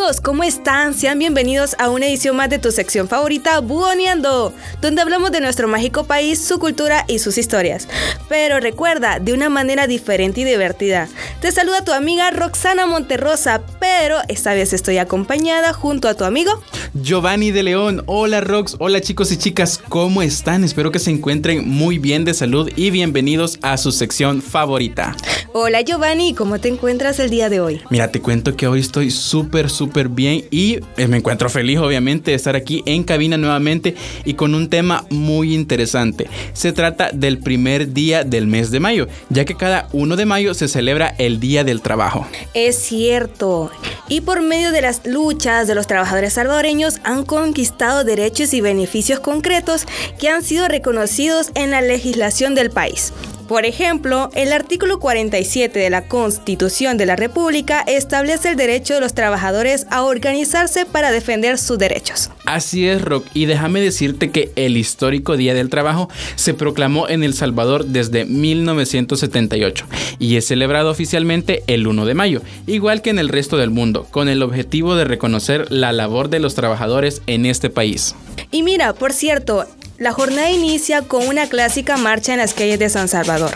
Amigos 0.07 0.21
¿cómo 0.21 0.45
están? 0.45 0.95
Sean 0.95 1.19
bienvenidos 1.19 1.75
a 1.81 1.91
una 1.91 2.07
edición 2.07 2.37
más 2.37 2.49
de 2.49 2.61
tu 2.61 2.71
sección 2.71 3.09
favorita, 3.09 3.59
Buoneando, 3.61 4.53
donde 4.81 5.03
hablamos 5.03 5.33
de 5.33 5.41
nuestro 5.41 5.67
mágico 5.67 6.05
país, 6.05 6.39
su 6.39 6.61
cultura 6.61 7.05
y 7.09 7.19
sus 7.19 7.39
historias. 7.39 7.89
Pero 8.29 8.61
recuerda, 8.61 9.19
de 9.19 9.33
una 9.33 9.49
manera 9.49 9.89
diferente 9.89 10.43
y 10.43 10.45
divertida. 10.45 11.09
Te 11.41 11.51
saluda 11.51 11.85
tu 11.85 11.93
amiga 11.93 12.31
Roxana 12.31 12.87
Monterrosa, 12.87 13.63
pero 13.81 14.19
esta 14.29 14.55
vez 14.55 14.73
estoy 14.73 14.99
acompañada 14.99 15.73
junto 15.73 16.07
a 16.09 16.15
tu 16.15 16.25
amigo 16.25 16.53
Giovanni 16.95 17.51
de 17.51 17.63
León. 17.63 18.03
Hola 18.07 18.41
Rox, 18.41 18.77
hola 18.79 19.01
chicos 19.01 19.33
y 19.33 19.37
chicas, 19.39 19.81
¿cómo 19.89 20.23
están? 20.23 20.63
Espero 20.63 20.93
que 20.93 20.99
se 20.99 21.11
encuentren 21.11 21.69
muy 21.69 21.99
bien 21.99 22.25
de 22.25 22.35
salud 22.35 22.71
y 22.77 22.91
bienvenidos 22.91 23.59
a 23.63 23.77
su 23.77 23.91
sección 23.91 24.41
favorita. 24.41 25.17
Hola 25.53 25.81
Giovanni, 25.83 26.35
¿cómo 26.35 26.61
te 26.61 26.69
encuentras 26.69 27.19
el 27.19 27.31
día 27.31 27.49
de 27.49 27.61
hoy? 27.61 27.81
Mira, 27.91 28.13
te 28.13 28.21
cuento 28.21 28.57
que 28.57 28.67
hoy 28.67 28.81
estoy 28.81 29.11
súper, 29.11 29.71
súper 29.71 29.96
bien 30.05 30.45
y 30.51 30.79
me 30.97 31.19
encuentro 31.19 31.49
feliz 31.49 31.79
obviamente 31.79 32.31
de 32.31 32.37
estar 32.37 32.57
aquí 32.57 32.83
en 32.87 33.03
cabina 33.03 33.37
nuevamente 33.37 33.95
y 34.25 34.35
con 34.35 34.55
un 34.55 34.69
tema 34.69 35.05
muy 35.11 35.55
interesante. 35.55 36.29
Se 36.53 36.73
trata 36.73 37.11
del 37.13 37.39
primer 37.39 37.93
día 37.93 38.25
del 38.25 38.47
mes 38.47 38.71
de 38.71 38.81
mayo, 38.81 39.09
ya 39.31 39.45
que 39.45 39.57
cada 39.57 39.89
1 39.93 40.17
de 40.17 40.27
mayo 40.27 40.55
se 40.55 40.69
celebra 40.69 41.15
el 41.19 41.41
Día 41.41 41.65
del 41.65 41.81
Trabajo. 41.83 42.27
Es 42.55 42.77
cierto. 42.77 43.71
Y 44.09 44.21
por 44.21 44.43
medio 44.43 44.71
de 44.71 44.83
las 44.83 45.07
luchas 45.07 45.67
de 45.67 45.75
los 45.75 45.87
trabajadores 45.87 46.35
salvadoreños 46.35 47.01
han 47.03 47.25
conquistado 47.25 48.05
derechos 48.05 48.55
y 48.55 48.61
beneficios 48.61 49.21
concretos 49.21 49.87
que 50.19 50.29
han 50.29 50.43
sido 50.43 50.69
reconocidos 50.69 51.51
en 51.55 51.71
la 51.71 51.81
legislación 51.81 52.55
del 52.55 52.71
país. 52.71 53.13
Por 53.49 53.65
ejemplo, 53.65 54.29
el 54.35 54.53
artículo 54.53 54.99
47 54.99 55.79
de 55.79 55.89
la 55.89 56.09
Constitución 56.09 56.97
de 56.97 57.07
la 57.07 57.15
República 57.15 57.85
establece 57.87 58.51
el 58.51 58.57
derecho 58.57 58.95
de 58.95 59.01
los 59.01 59.15
trabajadores 59.15 59.87
a 59.91 60.03
organizarse 60.03 60.85
para 60.85 61.13
defender 61.13 61.57
sus 61.57 61.79
derechos. 61.79 62.31
Así 62.45 62.89
es, 62.89 63.03
Rock, 63.03 63.27
y 63.35 63.47
déjame 63.47 63.81
decirte 63.81 64.33
que 64.33 64.51
el 64.57 64.77
histórico 64.77 65.37
Día 65.37 65.55
del 65.55 65.71
Trabajo 65.71 66.09
se 66.35 66.55
proclamó 66.55 67.09
en 67.09 67.23
El 67.23 67.35
Salvador 67.35 67.87
desde 67.87 68.25
1978 68.25 69.87
y 70.19 70.37
es 70.37 70.47
celebrado 70.47 70.91
oficialmente 70.91 71.63
el 71.69 71.87
1 71.87 72.05
de 72.05 72.15
mayo, 72.15 72.43
igual 72.67 73.01
que 73.01 73.11
en 73.11 73.21
el 73.21 73.29
resto 73.29 73.57
del 73.57 73.71
mundo, 73.71 74.09
con 74.11 74.29
el 74.29 74.43
objetivo 74.43 74.97
de 74.97 75.05
reconocer 75.05 75.71
la 75.71 75.93
labor 75.93 76.31
de 76.31 76.41
los 76.41 76.57
trabajadores 76.57 77.23
en 77.29 77.47
este 77.47 77.71
país. 77.71 78.17
Y 78.51 78.65
mira, 78.65 78.93
por 78.93 79.13
cierto, 79.13 79.67
la 79.99 80.13
jornada 80.13 80.51
inicia 80.51 81.03
con 81.03 81.27
una 81.27 81.49
clásica 81.49 81.97
marcha 81.97 82.33
en 82.33 82.39
las 82.39 82.55
calles 82.55 82.79
de 82.79 82.91
San 82.91 83.09
Salvador, 83.09 83.53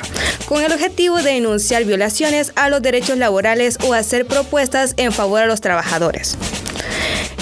con 0.47 0.63
el 0.63 0.73
objetivo 0.73 1.17
de 1.19 1.33
denunciar 1.33 1.85
violaciones 1.85 2.53
a 2.57 2.71
los 2.71 2.81
derechos 2.81 3.19
laborales 3.19 3.79
o 3.87 3.93
hacer 3.93 4.27
propuestas 4.27 4.95
en 4.97 5.13
favor 5.13 5.43
a 5.43 5.47
los 5.47 5.61
trabajadores. 5.61 6.39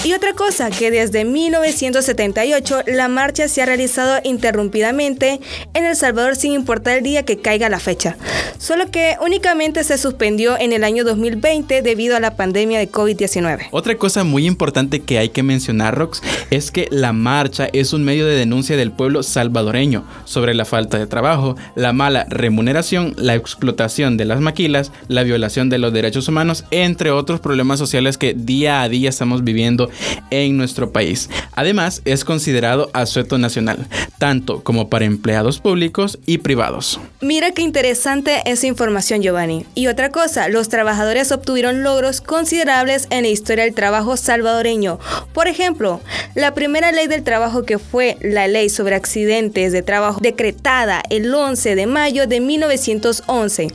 Y 0.01 0.13
otra 0.13 0.33
cosa, 0.33 0.69
que 0.69 0.91
desde 0.91 1.25
1978 1.25 2.83
la 2.87 3.09
marcha 3.09 3.49
se 3.49 3.61
ha 3.61 3.65
realizado 3.65 4.21
interrumpidamente 4.23 5.41
en 5.73 5.85
El 5.85 5.95
Salvador 5.97 6.37
sin 6.37 6.53
importar 6.53 6.99
el 6.99 7.03
día 7.03 7.23
que 7.23 7.39
caiga 7.39 7.67
la 7.67 7.79
fecha, 7.79 8.15
solo 8.57 8.91
que 8.91 9.17
únicamente 9.21 9.83
se 9.83 9.97
suspendió 9.97 10.57
en 10.57 10.71
el 10.71 10.85
año 10.85 11.03
2020 11.03 11.81
debido 11.81 12.15
a 12.15 12.21
la 12.21 12.37
pandemia 12.37 12.79
de 12.79 12.89
COVID-19. 12.89 13.67
Otra 13.71 13.95
cosa 13.95 14.23
muy 14.23 14.47
importante 14.47 15.01
que 15.01 15.17
hay 15.17 15.29
que 15.29 15.43
mencionar, 15.43 15.97
Rox, 15.97 16.21
es 16.49 16.71
que 16.71 16.87
la 16.91 17.11
marcha 17.11 17.67
es 17.73 17.91
un 17.91 18.05
medio 18.05 18.25
de 18.25 18.35
denuncia 18.35 18.77
del 18.77 18.93
pueblo 18.93 19.21
salvadoreño 19.21 20.05
sobre 20.23 20.53
la 20.53 20.63
falta 20.63 20.97
de 20.97 21.07
trabajo, 21.07 21.57
la 21.75 21.91
mala 21.91 22.25
remuneración, 22.29 23.15
la 23.17 23.35
explotación 23.35 24.15
de 24.15 24.25
las 24.25 24.39
maquilas, 24.39 24.93
la 25.09 25.23
violación 25.23 25.69
de 25.69 25.77
los 25.77 25.91
derechos 25.91 26.29
humanos, 26.29 26.63
entre 26.71 27.11
otros 27.11 27.41
problemas 27.41 27.79
sociales 27.79 28.17
que 28.17 28.33
día 28.33 28.81
a 28.81 28.87
día 28.87 29.09
estamos 29.09 29.43
viviendo 29.43 29.88
en 30.29 30.57
nuestro 30.57 30.91
país. 30.91 31.29
Además, 31.53 32.01
es 32.05 32.23
considerado 32.23 32.89
asueto 32.93 33.37
nacional, 33.37 33.87
tanto 34.17 34.63
como 34.63 34.89
para 34.89 35.05
empleados 35.05 35.59
públicos 35.59 36.19
y 36.25 36.39
privados. 36.39 36.99
Mira 37.21 37.51
qué 37.51 37.61
interesante 37.61 38.41
esa 38.45 38.67
información, 38.67 39.21
Giovanni. 39.21 39.65
Y 39.75 39.87
otra 39.87 40.09
cosa, 40.09 40.49
los 40.49 40.69
trabajadores 40.69 41.31
obtuvieron 41.31 41.83
logros 41.83 42.21
considerables 42.21 43.07
en 43.09 43.23
la 43.23 43.29
historia 43.29 43.65
del 43.65 43.73
trabajo 43.73 44.17
salvadoreño. 44.17 44.99
Por 45.33 45.47
ejemplo, 45.47 46.01
la 46.35 46.53
primera 46.53 46.91
ley 46.91 47.07
del 47.07 47.23
trabajo 47.23 47.63
que 47.63 47.79
fue 47.79 48.17
la 48.21 48.47
ley 48.47 48.69
sobre 48.69 48.95
accidentes 48.95 49.71
de 49.71 49.81
trabajo 49.81 50.19
decretada 50.21 51.01
el 51.09 51.33
11 51.33 51.75
de 51.75 51.87
mayo 51.87 52.27
de 52.27 52.39
1911, 52.39 53.67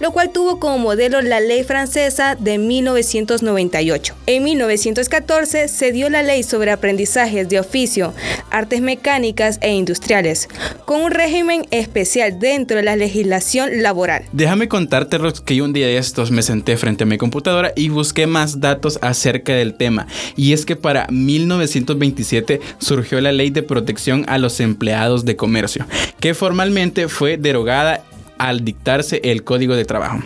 lo 0.00 0.12
cual 0.12 0.30
tuvo 0.30 0.60
como 0.60 0.78
modelo 0.78 1.22
la 1.22 1.40
ley 1.40 1.64
francesa 1.64 2.36
de 2.38 2.58
1998. 2.58 4.14
En 4.26 4.44
1914 4.44 5.53
se 5.68 5.92
dio 5.92 6.10
la 6.10 6.22
ley 6.22 6.42
sobre 6.42 6.70
aprendizajes 6.70 7.48
de 7.48 7.60
oficio, 7.60 8.12
artes 8.50 8.80
mecánicas 8.80 9.58
e 9.60 9.72
industriales, 9.72 10.48
con 10.84 11.00
un 11.00 11.10
régimen 11.10 11.66
especial 11.70 12.38
dentro 12.38 12.76
de 12.76 12.82
la 12.82 12.96
legislación 12.96 13.82
laboral. 13.82 14.24
Déjame 14.32 14.68
contarte, 14.68 15.18
que 15.44 15.56
yo 15.56 15.64
un 15.64 15.72
día 15.72 15.86
de 15.86 15.96
estos 15.96 16.30
me 16.30 16.42
senté 16.42 16.76
frente 16.76 17.04
a 17.04 17.06
mi 17.06 17.18
computadora 17.18 17.72
y 17.76 17.88
busqué 17.88 18.26
más 18.26 18.60
datos 18.60 18.98
acerca 19.00 19.54
del 19.54 19.74
tema. 19.74 20.06
Y 20.36 20.52
es 20.52 20.66
que 20.66 20.76
para 20.76 21.06
1927 21.08 22.60
surgió 22.78 23.20
la 23.20 23.32
ley 23.32 23.50
de 23.50 23.62
protección 23.62 24.24
a 24.28 24.38
los 24.38 24.60
empleados 24.60 25.24
de 25.24 25.36
comercio, 25.36 25.86
que 26.20 26.34
formalmente 26.34 27.08
fue 27.08 27.36
derogada 27.36 28.02
al 28.38 28.64
dictarse 28.64 29.20
el 29.24 29.44
Código 29.44 29.76
de 29.76 29.84
Trabajo. 29.84 30.18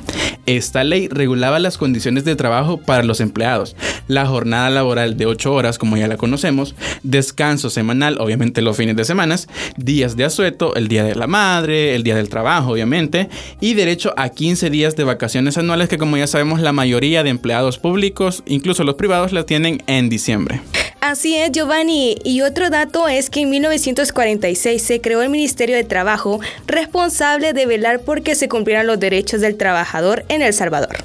Esta 0.48 0.82
ley 0.82 1.08
regulaba 1.08 1.58
las 1.58 1.76
condiciones 1.76 2.24
de 2.24 2.34
trabajo 2.34 2.78
para 2.78 3.02
los 3.02 3.20
empleados, 3.20 3.76
la 4.06 4.24
jornada 4.24 4.70
laboral 4.70 5.18
de 5.18 5.26
8 5.26 5.52
horas, 5.52 5.76
como 5.76 5.98
ya 5.98 6.08
la 6.08 6.16
conocemos, 6.16 6.74
descanso 7.02 7.68
semanal, 7.68 8.16
obviamente 8.18 8.62
los 8.62 8.74
fines 8.74 8.96
de 8.96 9.04
semana, 9.04 9.36
días 9.76 10.16
de 10.16 10.24
asueto, 10.24 10.74
el 10.74 10.88
día 10.88 11.04
de 11.04 11.14
la 11.16 11.26
madre, 11.26 11.94
el 11.94 12.02
día 12.02 12.16
del 12.16 12.30
trabajo, 12.30 12.72
obviamente, 12.72 13.28
y 13.60 13.74
derecho 13.74 14.14
a 14.16 14.30
15 14.30 14.70
días 14.70 14.96
de 14.96 15.04
vacaciones 15.04 15.58
anuales 15.58 15.90
que 15.90 15.98
como 15.98 16.16
ya 16.16 16.26
sabemos 16.26 16.62
la 16.62 16.72
mayoría 16.72 17.22
de 17.22 17.28
empleados 17.28 17.76
públicos, 17.76 18.42
incluso 18.46 18.84
los 18.84 18.94
privados, 18.94 19.34
las 19.34 19.44
tienen 19.44 19.82
en 19.86 20.08
diciembre. 20.08 20.62
Así 21.00 21.36
es, 21.36 21.52
Giovanni. 21.52 22.16
Y 22.24 22.40
otro 22.40 22.70
dato 22.70 23.06
es 23.06 23.30
que 23.30 23.42
en 23.42 23.50
1946 23.50 24.82
se 24.82 25.00
creó 25.00 25.22
el 25.22 25.30
Ministerio 25.30 25.76
de 25.76 25.84
Trabajo, 25.84 26.40
responsable 26.66 27.52
de 27.52 27.66
velar 27.66 28.00
por 28.00 28.22
que 28.22 28.34
se 28.34 28.48
cumplieran 28.48 28.86
los 28.86 28.98
derechos 28.98 29.40
del 29.40 29.56
trabajador 29.56 30.24
El 30.42 30.54
Salvador. 30.54 30.96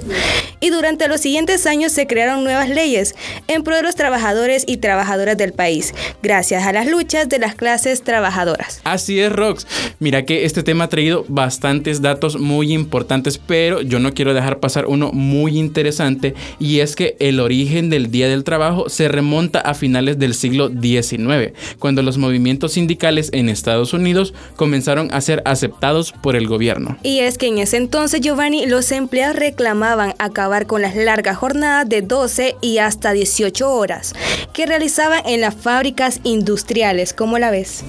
Y 0.59 0.69
durante 0.69 1.07
los 1.07 1.21
siguientes 1.21 1.65
años 1.65 1.91
se 1.91 2.07
crearon 2.07 2.43
nuevas 2.43 2.69
leyes 2.69 3.15
en 3.47 3.63
pro 3.63 3.75
de 3.75 3.81
los 3.81 3.95
trabajadores 3.95 4.63
y 4.67 4.77
trabajadoras 4.77 5.37
del 5.37 5.53
país, 5.53 5.93
gracias 6.21 6.65
a 6.65 6.73
las 6.73 6.87
luchas 6.87 7.27
de 7.27 7.39
las 7.39 7.55
clases 7.55 8.01
trabajadoras. 8.01 8.81
Así 8.83 9.19
es, 9.19 9.31
Rox. 9.31 9.67
Mira 9.99 10.25
que 10.25 10.45
este 10.45 10.63
tema 10.63 10.85
ha 10.85 10.89
traído 10.89 11.25
bastantes 11.27 12.01
datos 12.01 12.39
muy 12.39 12.73
importantes, 12.73 13.37
pero 13.37 13.81
yo 13.81 13.99
no 13.99 14.13
quiero 14.13 14.33
dejar 14.33 14.59
pasar 14.59 14.85
uno 14.85 15.11
muy 15.11 15.57
interesante 15.57 16.33
y 16.59 16.79
es 16.79 16.95
que 16.95 17.17
el 17.19 17.39
origen 17.39 17.89
del 17.89 18.11
Día 18.11 18.27
del 18.27 18.43
Trabajo 18.43 18.89
se 18.89 19.07
remonta 19.07 19.59
a 19.59 19.73
finales 19.73 20.19
del 20.19 20.33
siglo 20.33 20.69
XIX, 20.69 21.53
cuando 21.79 22.01
los 22.01 22.17
movimientos 22.17 22.73
sindicales 22.73 23.29
en 23.33 23.49
Estados 23.49 23.93
Unidos 23.93 24.33
comenzaron 24.55 25.09
a 25.13 25.21
ser 25.21 25.41
aceptados 25.45 26.11
por 26.11 26.35
el 26.35 26.47
gobierno. 26.47 26.97
Y 27.03 27.19
es 27.19 27.37
que 27.37 27.47
en 27.47 27.57
ese 27.57 27.77
entonces, 27.77 28.21
Giovanni, 28.21 28.65
los 28.65 28.91
empleados 28.91 29.22
reclamaban 29.31 30.13
acabar 30.17 30.65
con 30.65 30.81
las 30.81 30.95
largas 30.95 31.37
jornadas 31.37 31.87
de 31.87 32.01
12 32.01 32.57
y 32.59 32.79
hasta 32.79 33.13
18 33.13 33.73
horas 33.73 34.13
que 34.51 34.65
realizaban 34.65 35.21
en 35.25 35.39
las 35.39 35.55
fábricas 35.55 36.19
industriales. 36.23 37.13
¿Cómo 37.13 37.39
la 37.39 37.51
ves? 37.51 37.85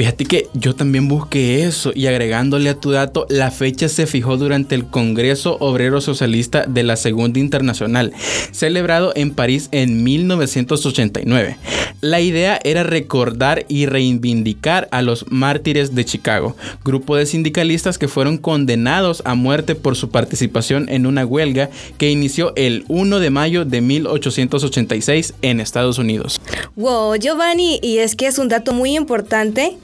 Fíjate 0.00 0.24
que 0.24 0.48
yo 0.54 0.74
también 0.74 1.08
busqué 1.08 1.64
eso 1.64 1.92
y 1.94 2.06
agregándole 2.06 2.70
a 2.70 2.80
tu 2.80 2.90
dato, 2.90 3.26
la 3.28 3.50
fecha 3.50 3.86
se 3.86 4.06
fijó 4.06 4.38
durante 4.38 4.74
el 4.74 4.86
Congreso 4.86 5.58
Obrero 5.60 6.00
Socialista 6.00 6.64
de 6.66 6.84
la 6.84 6.96
Segunda 6.96 7.38
Internacional, 7.38 8.14
celebrado 8.50 9.12
en 9.14 9.34
París 9.34 9.68
en 9.72 10.02
1989. 10.02 11.58
La 12.00 12.22
idea 12.22 12.58
era 12.64 12.82
recordar 12.82 13.66
y 13.68 13.84
reivindicar 13.84 14.88
a 14.90 15.02
los 15.02 15.30
mártires 15.30 15.94
de 15.94 16.06
Chicago, 16.06 16.56
grupo 16.82 17.16
de 17.16 17.26
sindicalistas 17.26 17.98
que 17.98 18.08
fueron 18.08 18.38
condenados 18.38 19.20
a 19.26 19.34
muerte 19.34 19.74
por 19.74 19.96
su 19.96 20.08
participación 20.08 20.88
en 20.88 21.04
una 21.04 21.26
huelga 21.26 21.68
que 21.98 22.10
inició 22.10 22.54
el 22.56 22.86
1 22.88 23.18
de 23.18 23.28
mayo 23.28 23.66
de 23.66 23.82
1886 23.82 25.34
en 25.42 25.60
Estados 25.60 25.98
Unidos. 25.98 26.40
Wow, 26.74 27.16
Giovanni, 27.16 27.78
y 27.82 27.98
es 27.98 28.16
que 28.16 28.28
es 28.28 28.38
un 28.38 28.48
dato 28.48 28.72
muy 28.72 28.96
importante 28.96 29.76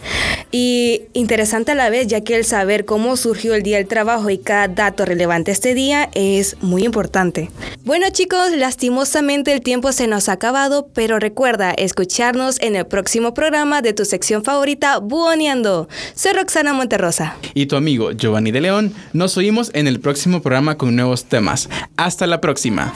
y 0.51 1.03
interesante 1.13 1.73
a 1.73 1.75
la 1.75 1.91
vez, 1.91 2.07
ya 2.07 2.23
que 2.23 2.37
el 2.37 2.45
saber 2.45 2.85
cómo 2.85 3.17
surgió 3.17 3.55
el 3.55 3.63
Día 3.63 3.79
del 3.79 3.87
Trabajo 3.87 4.31
y 4.31 4.39
cada 4.39 4.69
dato 4.69 5.05
relevante 5.05 5.51
este 5.51 5.75
día 5.75 6.09
es 6.15 6.57
muy 6.61 6.85
importante. 6.85 7.51
Bueno 7.85 8.07
chicos, 8.11 8.53
lastimosamente 8.53 9.53
el 9.53 9.61
tiempo 9.61 9.93
se 9.93 10.07
nos 10.07 10.29
ha 10.29 10.33
acabado, 10.33 10.89
pero 10.95 11.19
recuerda 11.19 11.73
escucharnos 11.73 12.61
en 12.61 12.77
el 12.77 12.87
próximo 12.87 13.35
programa 13.35 13.83
de 13.83 13.93
tu 13.93 14.05
sección 14.05 14.45
favorita, 14.45 14.99
Buoneando. 14.99 15.89
Soy 16.15 16.33
Roxana 16.33 16.73
Monterrosa. 16.73 17.37
Y 17.55 17.67
tu 17.67 17.77
amigo 17.77 18.13
Giovanni 18.13 18.51
de 18.51 18.61
León, 18.61 18.95
nos 19.13 19.37
oímos 19.37 19.71
en 19.75 19.87
el 19.87 20.01
próximo 20.01 20.43
programa 20.43 20.77
con 20.77 20.95
nuevos 20.97 21.25
temas. 21.25 21.69
Hasta 21.97 22.27
la 22.27 22.41
próxima. 22.41 22.93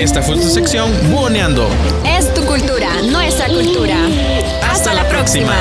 Esta 0.00 0.22
fue 0.22 0.34
tu 0.36 0.48
sección 0.48 0.90
Buoneando. 1.10 1.68
Es 2.06 2.32
tu 2.32 2.42
cultura, 2.46 2.88
nuestra 3.02 3.48
cultura. 3.48 3.98
Hasta 4.62 4.94
la 4.94 5.06
próxima. 5.06 5.54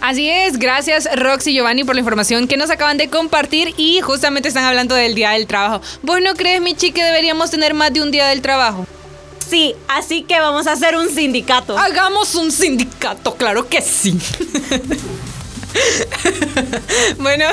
Así 0.00 0.30
es, 0.30 0.60
gracias 0.60 1.08
Roxy 1.16 1.50
y 1.50 1.54
Giovanni 1.54 1.82
por 1.82 1.96
la 1.96 2.00
información 2.00 2.46
que 2.46 2.56
nos 2.56 2.70
acaban 2.70 2.98
de 2.98 3.10
compartir 3.10 3.74
y 3.76 4.02
justamente 4.02 4.46
están 4.46 4.62
hablando 4.62 4.94
del 4.94 5.16
Día 5.16 5.30
del 5.32 5.48
Trabajo. 5.48 5.80
¿Vos 6.02 6.20
no 6.22 6.34
crees, 6.34 6.60
Michi, 6.60 6.92
que 6.92 7.02
deberíamos 7.02 7.50
tener 7.50 7.74
más 7.74 7.92
de 7.92 8.02
un 8.02 8.12
Día 8.12 8.28
del 8.28 8.40
Trabajo? 8.40 8.86
Sí, 9.48 9.74
así 9.88 10.22
que 10.22 10.40
vamos 10.40 10.66
a 10.66 10.72
hacer 10.72 10.96
un 10.96 11.08
sindicato. 11.08 11.78
Hagamos 11.78 12.34
un 12.34 12.50
sindicato, 12.50 13.34
claro 13.36 13.68
que 13.68 13.80
sí. 13.80 14.18
bueno, 17.18 17.44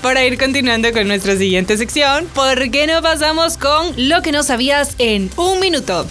para 0.00 0.24
ir 0.24 0.38
continuando 0.38 0.92
con 0.92 1.08
nuestra 1.08 1.36
siguiente 1.36 1.76
sección, 1.76 2.26
¿por 2.34 2.70
qué 2.70 2.86
no 2.86 3.02
pasamos 3.02 3.56
con 3.56 3.94
lo 3.96 4.22
que 4.22 4.32
no 4.32 4.42
sabías 4.42 4.94
en 4.98 5.30
un 5.36 5.60
minuto? 5.60 6.06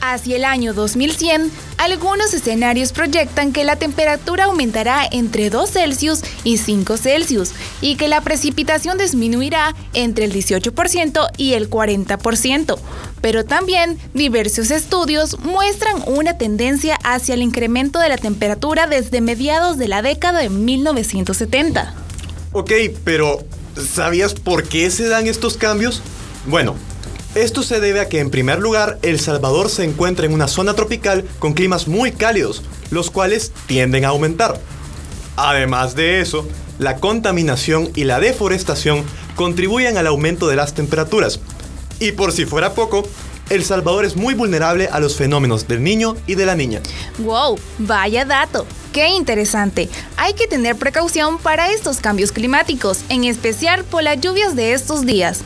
Hacia 0.00 0.36
el 0.36 0.44
año 0.44 0.74
2100, 0.74 1.50
algunos 1.82 2.32
escenarios 2.32 2.92
proyectan 2.92 3.52
que 3.52 3.64
la 3.64 3.74
temperatura 3.74 4.44
aumentará 4.44 5.04
entre 5.10 5.50
2 5.50 5.68
Celsius 5.68 6.20
y 6.44 6.58
5 6.58 6.96
Celsius 6.96 7.50
y 7.80 7.96
que 7.96 8.06
la 8.06 8.20
precipitación 8.20 8.98
disminuirá 8.98 9.74
entre 9.92 10.26
el 10.26 10.32
18% 10.32 11.30
y 11.36 11.54
el 11.54 11.68
40%. 11.68 12.78
Pero 13.20 13.44
también 13.44 13.98
diversos 14.14 14.70
estudios 14.70 15.40
muestran 15.40 16.04
una 16.06 16.38
tendencia 16.38 16.96
hacia 17.02 17.34
el 17.34 17.42
incremento 17.42 17.98
de 17.98 18.10
la 18.10 18.16
temperatura 18.16 18.86
desde 18.86 19.20
mediados 19.20 19.76
de 19.76 19.88
la 19.88 20.02
década 20.02 20.38
de 20.38 20.50
1970. 20.50 21.94
Ok, 22.52 22.70
pero 23.02 23.44
¿sabías 23.92 24.34
por 24.34 24.68
qué 24.68 24.88
se 24.92 25.08
dan 25.08 25.26
estos 25.26 25.56
cambios? 25.56 26.00
Bueno, 26.46 26.76
esto 27.34 27.62
se 27.62 27.80
debe 27.80 28.00
a 28.00 28.08
que 28.08 28.20
en 28.20 28.30
primer 28.30 28.58
lugar 28.58 28.98
El 29.02 29.18
Salvador 29.18 29.70
se 29.70 29.84
encuentra 29.84 30.26
en 30.26 30.34
una 30.34 30.48
zona 30.48 30.74
tropical 30.74 31.24
con 31.38 31.54
climas 31.54 31.88
muy 31.88 32.12
cálidos, 32.12 32.62
los 32.90 33.10
cuales 33.10 33.52
tienden 33.66 34.04
a 34.04 34.08
aumentar. 34.08 34.60
Además 35.36 35.94
de 35.94 36.20
eso, 36.20 36.46
la 36.78 36.96
contaminación 36.96 37.90
y 37.94 38.04
la 38.04 38.20
deforestación 38.20 39.04
contribuyen 39.34 39.96
al 39.96 40.06
aumento 40.06 40.46
de 40.48 40.56
las 40.56 40.74
temperaturas. 40.74 41.40
Y 42.00 42.12
por 42.12 42.32
si 42.32 42.44
fuera 42.44 42.74
poco, 42.74 43.04
El 43.48 43.64
Salvador 43.64 44.04
es 44.04 44.16
muy 44.16 44.34
vulnerable 44.34 44.88
a 44.92 45.00
los 45.00 45.16
fenómenos 45.16 45.66
del 45.68 45.82
niño 45.82 46.16
y 46.26 46.34
de 46.34 46.46
la 46.46 46.54
niña. 46.54 46.80
¡Wow! 47.18 47.58
Vaya 47.78 48.24
dato. 48.24 48.66
¡Qué 48.92 49.08
interesante! 49.08 49.88
Hay 50.18 50.34
que 50.34 50.46
tener 50.46 50.76
precaución 50.76 51.38
para 51.38 51.72
estos 51.72 51.98
cambios 51.98 52.30
climáticos, 52.30 53.00
en 53.08 53.24
especial 53.24 53.84
por 53.84 54.02
las 54.02 54.20
lluvias 54.20 54.54
de 54.54 54.74
estos 54.74 55.06
días. 55.06 55.40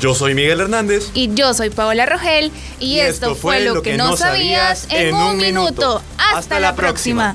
Yo 0.00 0.14
soy 0.14 0.34
Miguel 0.34 0.60
Hernández. 0.60 1.10
Y 1.14 1.34
yo 1.34 1.54
soy 1.54 1.70
Paola 1.70 2.06
Rogel. 2.06 2.52
Y, 2.78 3.00
esto, 3.00 3.34
fue 3.34 3.60
lo 3.60 3.82
que 3.82 3.96
no 3.96 4.16
sabías 4.16 4.86
en 4.90 5.14
un 5.14 5.36
minuto. 5.38 6.02
Hasta, 6.34 6.60
la 6.60 6.74
próxima. 6.74 7.34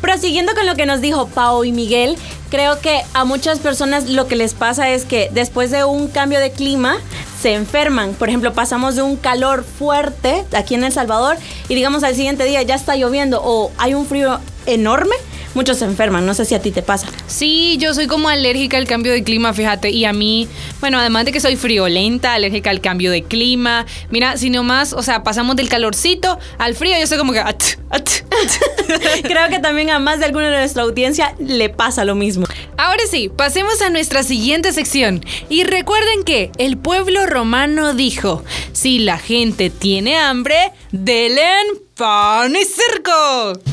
Prosiguiendo 0.00 0.54
con 0.54 0.66
lo 0.66 0.74
que 0.74 0.86
nos 0.86 1.00
dijo 1.00 1.28
Pau 1.28 1.64
y 1.64 1.72
Miguel, 1.72 2.16
creo 2.50 2.80
que 2.80 3.02
a 3.12 3.24
muchas 3.24 3.58
personas 3.58 4.08
lo 4.08 4.26
que 4.26 4.36
les 4.36 4.54
pasa 4.54 4.88
es 4.90 5.04
que 5.04 5.28
después 5.32 5.70
de 5.70 5.84
un 5.84 6.08
cambio 6.08 6.40
de 6.40 6.50
clima 6.50 6.96
se 7.40 7.54
enferman. 7.54 8.14
Por 8.14 8.28
ejemplo, 8.28 8.54
pasamos 8.54 8.96
de 8.96 9.02
un 9.02 9.16
calor 9.16 9.64
fuerte 9.64 10.44
aquí 10.52 10.74
en 10.74 10.84
El 10.84 10.92
Salvador 10.92 11.36
y 11.68 11.74
digamos 11.74 12.02
al 12.02 12.14
siguiente 12.14 12.44
día 12.44 12.62
ya 12.62 12.74
está 12.74 12.96
lloviendo 12.96 13.40
o 13.44 13.70
hay 13.76 13.94
un 13.94 14.06
frío 14.06 14.40
enorme 14.66 15.14
muchos 15.54 15.78
se 15.78 15.84
enferman. 15.84 16.26
No 16.26 16.34
sé 16.34 16.44
si 16.44 16.54
a 16.54 16.62
ti 16.62 16.70
te 16.70 16.82
pasa. 16.82 17.08
Sí, 17.26 17.76
yo 17.78 17.94
soy 17.94 18.06
como 18.06 18.28
alérgica 18.28 18.76
al 18.76 18.86
cambio 18.86 19.12
de 19.12 19.24
clima, 19.24 19.52
fíjate. 19.52 19.90
Y 19.90 20.04
a 20.04 20.12
mí, 20.12 20.48
bueno, 20.80 20.98
además 20.98 21.24
de 21.24 21.32
que 21.32 21.40
soy 21.40 21.56
friolenta, 21.56 22.34
alérgica 22.34 22.70
al 22.70 22.80
cambio 22.80 23.10
de 23.10 23.22
clima. 23.22 23.86
Mira, 24.10 24.36
si 24.36 24.50
más, 24.50 24.92
o 24.92 25.02
sea, 25.02 25.22
pasamos 25.22 25.56
del 25.56 25.68
calorcito 25.68 26.38
al 26.58 26.74
frío, 26.74 26.96
yo 26.98 27.06
soy 27.06 27.18
como 27.18 27.32
que... 27.32 27.42
Creo 29.22 29.48
que 29.48 29.58
también 29.58 29.90
a 29.90 29.98
más 29.98 30.20
de 30.20 30.26
alguna 30.26 30.50
de 30.50 30.58
nuestra 30.58 30.82
audiencia 30.82 31.34
le 31.38 31.68
pasa 31.68 32.04
lo 32.04 32.14
mismo. 32.14 32.46
Ahora 32.76 33.02
sí, 33.10 33.28
pasemos 33.28 33.80
a 33.82 33.90
nuestra 33.90 34.22
siguiente 34.22 34.72
sección. 34.72 35.24
Y 35.48 35.64
recuerden 35.64 36.22
que 36.24 36.50
el 36.58 36.78
pueblo 36.78 37.26
romano 37.26 37.94
dijo, 37.94 38.44
si 38.72 38.98
la 39.00 39.18
gente 39.18 39.70
tiene 39.70 40.16
hambre, 40.16 40.72
delen 40.92 41.66
pan 41.94 42.54
y 42.56 42.64
circo. 42.64 43.69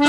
Hola, 0.00 0.08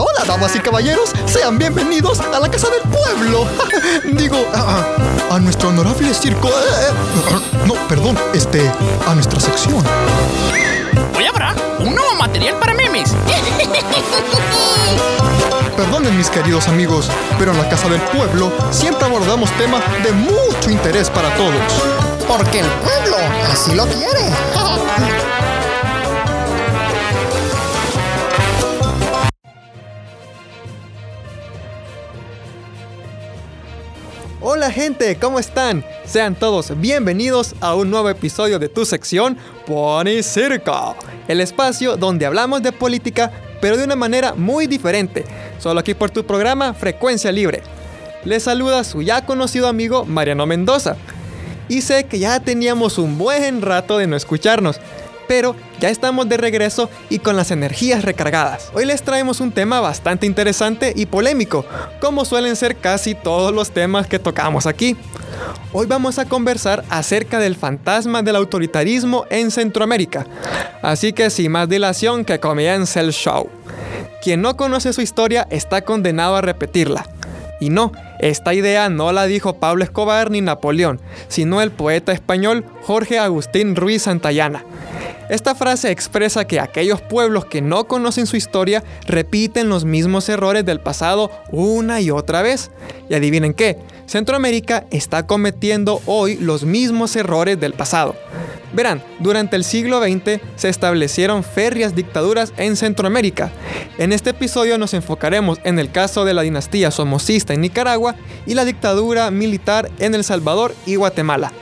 hola, 0.00 0.24
damas 0.28 0.54
y 0.54 0.60
caballeros. 0.60 1.10
Sean 1.26 1.58
bienvenidos 1.58 2.20
a 2.20 2.38
la 2.38 2.48
Casa 2.48 2.68
del 2.70 2.82
Pueblo. 2.82 3.48
Digo, 4.12 4.36
a, 4.54 5.40
nuestro 5.40 5.70
honorable 5.70 6.14
circo. 6.14 6.46
Eh, 6.48 6.52
eh, 6.52 6.92
no, 7.66 7.74
perdón, 7.88 8.16
este, 8.32 8.70
a 9.08 9.14
nuestra 9.14 9.40
sección. 9.40 9.84
Hoy 11.16 11.24
habrá 11.24 11.56
un 11.80 11.96
nuevo 11.96 12.14
material 12.14 12.54
para 12.60 12.74
memes. 12.74 13.12
Perdonen 15.76 16.16
mis 16.16 16.30
queridos 16.30 16.68
amigos, 16.68 17.10
pero 17.36 17.50
en 17.50 17.58
la 17.58 17.68
Casa 17.68 17.88
del 17.88 18.00
Pueblo 18.00 18.52
siempre 18.70 19.06
abordamos 19.06 19.50
temas 19.58 19.82
de 20.04 20.12
mucho 20.12 20.70
interés 20.70 21.10
para 21.10 21.34
todos. 21.34 21.52
Porque 22.28 22.60
el 22.60 22.66
pueblo 22.66 23.16
así 23.50 23.74
lo 23.74 23.84
quiere. 23.86 24.20
Hola 34.46 34.70
gente, 34.70 35.16
¿cómo 35.16 35.38
están? 35.38 35.84
Sean 36.04 36.34
todos 36.34 36.78
bienvenidos 36.78 37.54
a 37.60 37.74
un 37.74 37.90
nuevo 37.90 38.10
episodio 38.10 38.58
de 38.58 38.68
tu 38.68 38.84
sección 38.84 39.38
Pony 39.66 40.22
Circo, 40.22 40.94
el 41.26 41.40
espacio 41.40 41.96
donde 41.96 42.26
hablamos 42.26 42.62
de 42.62 42.70
política, 42.70 43.32
pero 43.62 43.78
de 43.78 43.84
una 43.84 43.96
manera 43.96 44.34
muy 44.34 44.66
diferente, 44.66 45.24
solo 45.58 45.80
aquí 45.80 45.94
por 45.94 46.10
tu 46.10 46.24
programa 46.24 46.74
Frecuencia 46.74 47.32
Libre. 47.32 47.62
Les 48.24 48.42
saluda 48.42 48.84
su 48.84 49.02
ya 49.02 49.26
conocido 49.26 49.68
amigo 49.68 50.04
Mariano 50.04 50.46
Mendoza, 50.46 50.96
y 51.68 51.82
sé 51.82 52.04
que 52.04 52.18
ya 52.18 52.40
teníamos 52.40 52.98
un 52.98 53.18
buen 53.18 53.62
rato 53.62 53.98
de 53.98 54.06
no 54.06 54.16
escucharnos, 54.16 54.80
pero 55.26 55.56
ya 55.80 55.88
estamos 55.88 56.28
de 56.28 56.36
regreso 56.36 56.90
y 57.08 57.18
con 57.18 57.36
las 57.36 57.50
energías 57.50 58.04
recargadas. 58.04 58.70
Hoy 58.74 58.84
les 58.84 59.02
traemos 59.02 59.40
un 59.40 59.52
tema 59.52 59.80
bastante 59.80 60.26
interesante 60.26 60.92
y 60.94 61.06
polémico, 61.06 61.64
como 62.00 62.24
suelen 62.24 62.56
ser 62.56 62.76
casi 62.76 63.14
todos 63.14 63.54
los 63.54 63.70
temas 63.70 64.06
que 64.06 64.18
tocamos 64.18 64.66
aquí. 64.66 64.96
Hoy 65.72 65.86
vamos 65.86 66.18
a 66.18 66.26
conversar 66.26 66.84
acerca 66.90 67.38
del 67.38 67.56
fantasma 67.56 68.22
del 68.22 68.36
autoritarismo 68.36 69.24
en 69.30 69.50
Centroamérica. 69.50 70.26
Así 70.82 71.12
que 71.12 71.30
sin 71.30 71.50
más 71.52 71.68
dilación 71.68 72.24
que 72.24 72.38
comience 72.38 73.00
el 73.00 73.12
show. 73.12 73.48
Quien 74.24 74.40
no 74.40 74.56
conoce 74.56 74.94
su 74.94 75.02
historia 75.02 75.46
está 75.50 75.82
condenado 75.82 76.34
a 76.34 76.40
repetirla. 76.40 77.06
Y 77.60 77.68
no, 77.68 77.92
esta 78.20 78.54
idea 78.54 78.88
no 78.88 79.12
la 79.12 79.26
dijo 79.26 79.56
Pablo 79.56 79.84
Escobar 79.84 80.30
ni 80.30 80.40
Napoleón, 80.40 80.98
sino 81.28 81.60
el 81.60 81.70
poeta 81.70 82.12
español 82.12 82.64
Jorge 82.84 83.18
Agustín 83.18 83.76
Ruiz 83.76 84.04
Santayana. 84.04 84.64
Esta 85.28 85.54
frase 85.54 85.90
expresa 85.90 86.46
que 86.46 86.58
aquellos 86.58 87.02
pueblos 87.02 87.44
que 87.44 87.60
no 87.60 87.84
conocen 87.84 88.26
su 88.26 88.38
historia 88.38 88.82
repiten 89.06 89.68
los 89.68 89.84
mismos 89.84 90.26
errores 90.30 90.64
del 90.64 90.80
pasado 90.80 91.30
una 91.52 92.00
y 92.00 92.10
otra 92.10 92.40
vez. 92.40 92.70
Y 93.10 93.14
adivinen 93.14 93.52
qué, 93.52 93.76
Centroamérica 94.06 94.86
está 94.90 95.26
cometiendo 95.26 96.00
hoy 96.06 96.36
los 96.36 96.64
mismos 96.64 97.14
errores 97.14 97.60
del 97.60 97.74
pasado. 97.74 98.14
Verán, 98.74 99.02
durante 99.20 99.54
el 99.54 99.62
siglo 99.62 100.02
XX 100.02 100.40
se 100.56 100.68
establecieron 100.68 101.44
férreas 101.44 101.94
dictaduras 101.94 102.52
en 102.56 102.74
Centroamérica. 102.76 103.52
En 103.98 104.12
este 104.12 104.30
episodio 104.30 104.78
nos 104.78 104.94
enfocaremos 104.94 105.60
en 105.62 105.78
el 105.78 105.92
caso 105.92 106.24
de 106.24 106.34
la 106.34 106.42
dinastía 106.42 106.90
somocista 106.90 107.54
en 107.54 107.60
Nicaragua 107.60 108.16
y 108.46 108.54
la 108.54 108.64
dictadura 108.64 109.30
militar 109.30 109.90
en 110.00 110.14
El 110.14 110.24
Salvador 110.24 110.74
y 110.86 110.96
Guatemala. 110.96 111.52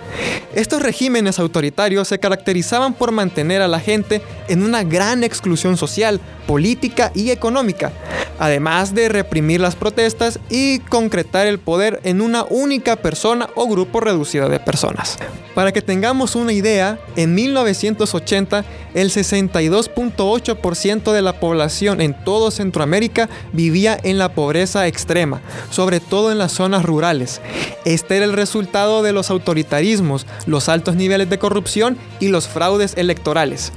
Estos 0.54 0.82
regímenes 0.82 1.38
autoritarios 1.38 2.08
se 2.08 2.18
caracterizaban 2.18 2.94
por 2.94 3.12
mantener 3.12 3.62
a 3.62 3.68
la 3.68 3.80
gente 3.80 4.22
en 4.48 4.62
una 4.62 4.84
gran 4.84 5.24
exclusión 5.24 5.76
social, 5.76 6.20
política 6.46 7.10
y 7.14 7.30
económica, 7.30 7.92
además 8.38 8.94
de 8.94 9.08
reprimir 9.08 9.60
las 9.60 9.76
protestas 9.76 10.38
y 10.50 10.80
concretar 10.80 11.46
el 11.46 11.58
poder 11.58 12.00
en 12.04 12.20
una 12.20 12.44
única 12.44 12.96
persona 12.96 13.48
o 13.54 13.68
grupo 13.68 14.00
reducido 14.00 14.48
de 14.48 14.60
personas. 14.60 15.18
Para 15.54 15.72
que 15.72 15.82
tengamos 15.82 16.34
una 16.34 16.52
idea, 16.52 16.98
en 17.16 17.34
1980 17.34 18.64
el 18.94 19.10
62.8% 19.10 21.12
de 21.12 21.22
la 21.22 21.40
población 21.40 22.00
en 22.00 22.14
todo 22.24 22.50
Centroamérica 22.50 23.28
vivía 23.52 23.98
en 24.02 24.18
la 24.18 24.34
pobreza 24.34 24.86
extrema, 24.86 25.40
sobre 25.70 26.00
todo 26.00 26.32
en 26.32 26.38
las 26.38 26.52
zonas 26.52 26.84
rurales. 26.84 27.40
Este 27.84 28.16
era 28.16 28.24
el 28.24 28.32
resultado 28.32 29.02
de 29.02 29.12
los 29.12 29.30
autoritarismos, 29.30 30.01
los 30.46 30.68
altos 30.68 30.96
niveles 30.96 31.30
de 31.30 31.38
corrupción 31.38 31.96
y 32.20 32.28
los 32.28 32.48
fraudes 32.48 32.94
electorales. 32.96 33.72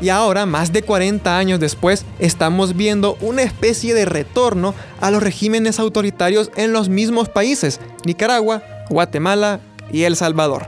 Y 0.00 0.08
ahora, 0.08 0.44
más 0.44 0.72
de 0.72 0.82
40 0.82 1.38
años 1.38 1.60
después, 1.60 2.04
estamos 2.18 2.76
viendo 2.76 3.16
una 3.20 3.42
especie 3.42 3.94
de 3.94 4.04
retorno 4.04 4.74
a 5.00 5.10
los 5.10 5.22
regímenes 5.22 5.78
autoritarios 5.78 6.50
en 6.56 6.72
los 6.72 6.88
mismos 6.88 7.28
países, 7.28 7.80
Nicaragua, 8.04 8.62
Guatemala 8.90 9.60
y 9.92 10.02
El 10.02 10.16
Salvador. 10.16 10.66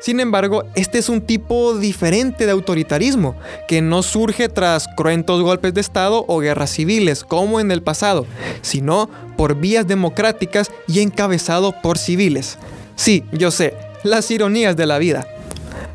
Sin 0.00 0.20
embargo, 0.20 0.64
este 0.74 0.98
es 0.98 1.08
un 1.08 1.20
tipo 1.20 1.76
diferente 1.76 2.46
de 2.46 2.52
autoritarismo, 2.52 3.34
que 3.66 3.82
no 3.82 4.04
surge 4.04 4.48
tras 4.48 4.86
cruentos 4.96 5.42
golpes 5.42 5.74
de 5.74 5.80
Estado 5.80 6.24
o 6.28 6.38
guerras 6.38 6.70
civiles, 6.70 7.24
como 7.24 7.58
en 7.58 7.72
el 7.72 7.82
pasado, 7.82 8.26
sino 8.60 9.10
por 9.36 9.56
vías 9.56 9.88
democráticas 9.88 10.70
y 10.86 11.00
encabezado 11.00 11.74
por 11.82 11.98
civiles. 11.98 12.58
Sí, 12.94 13.24
yo 13.32 13.50
sé, 13.50 13.74
las 14.06 14.30
ironías 14.30 14.76
de 14.76 14.86
la 14.86 14.98
vida. 14.98 15.26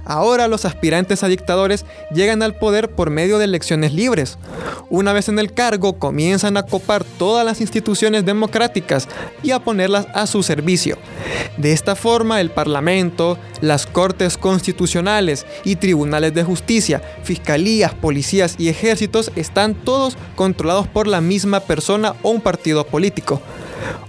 Ahora 0.05 0.47
los 0.47 0.65
aspirantes 0.65 1.23
a 1.23 1.27
dictadores 1.27 1.85
llegan 2.13 2.41
al 2.41 2.55
poder 2.55 2.89
por 2.89 3.09
medio 3.09 3.37
de 3.37 3.45
elecciones 3.45 3.93
libres. 3.93 4.37
Una 4.89 5.13
vez 5.13 5.29
en 5.29 5.39
el 5.39 5.53
cargo 5.53 5.99
comienzan 5.99 6.57
a 6.57 6.63
copar 6.63 7.03
todas 7.03 7.45
las 7.45 7.61
instituciones 7.61 8.25
democráticas 8.25 9.07
y 9.43 9.51
a 9.51 9.59
ponerlas 9.59 10.07
a 10.13 10.27
su 10.27 10.43
servicio. 10.43 10.97
De 11.57 11.71
esta 11.71 11.95
forma 11.95 12.41
el 12.41 12.49
Parlamento, 12.49 13.37
las 13.61 13.85
Cortes 13.85 14.37
Constitucionales 14.37 15.45
y 15.63 15.77
Tribunales 15.77 16.33
de 16.33 16.43
Justicia, 16.43 17.01
Fiscalías, 17.23 17.93
Policías 17.93 18.55
y 18.57 18.69
Ejércitos 18.69 19.31
están 19.35 19.75
todos 19.75 20.17
controlados 20.35 20.87
por 20.87 21.07
la 21.07 21.21
misma 21.21 21.61
persona 21.61 22.15
o 22.23 22.31
un 22.31 22.41
partido 22.41 22.85
político. 22.85 23.41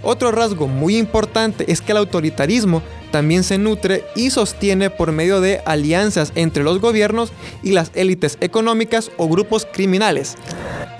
Otro 0.01 0.31
rasgo 0.31 0.67
muy 0.67 0.97
importante 0.97 1.71
es 1.71 1.81
que 1.81 1.91
el 1.91 1.99
autoritarismo 1.99 2.81
también 3.11 3.43
se 3.43 3.57
nutre 3.57 4.03
y 4.15 4.31
sostiene 4.31 4.89
por 4.89 5.11
medio 5.11 5.39
de 5.39 5.61
alianzas 5.65 6.31
entre 6.35 6.63
los 6.63 6.79
gobiernos 6.79 7.31
y 7.61 7.71
las 7.71 7.91
élites 7.93 8.37
económicas 8.41 9.11
o 9.17 9.27
grupos 9.29 9.67
criminales. 9.71 10.35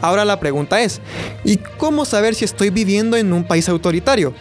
Ahora 0.02 0.26
la 0.26 0.40
pregunta 0.40 0.82
es, 0.82 1.02
¿y 1.44 1.58
cómo 1.58 2.06
saber 2.06 2.36
si 2.36 2.46
estoy 2.46 2.70
viviendo 2.70 3.18
en 3.18 3.34
un 3.34 3.46
país 3.46 3.68
autoritario? 3.70 4.34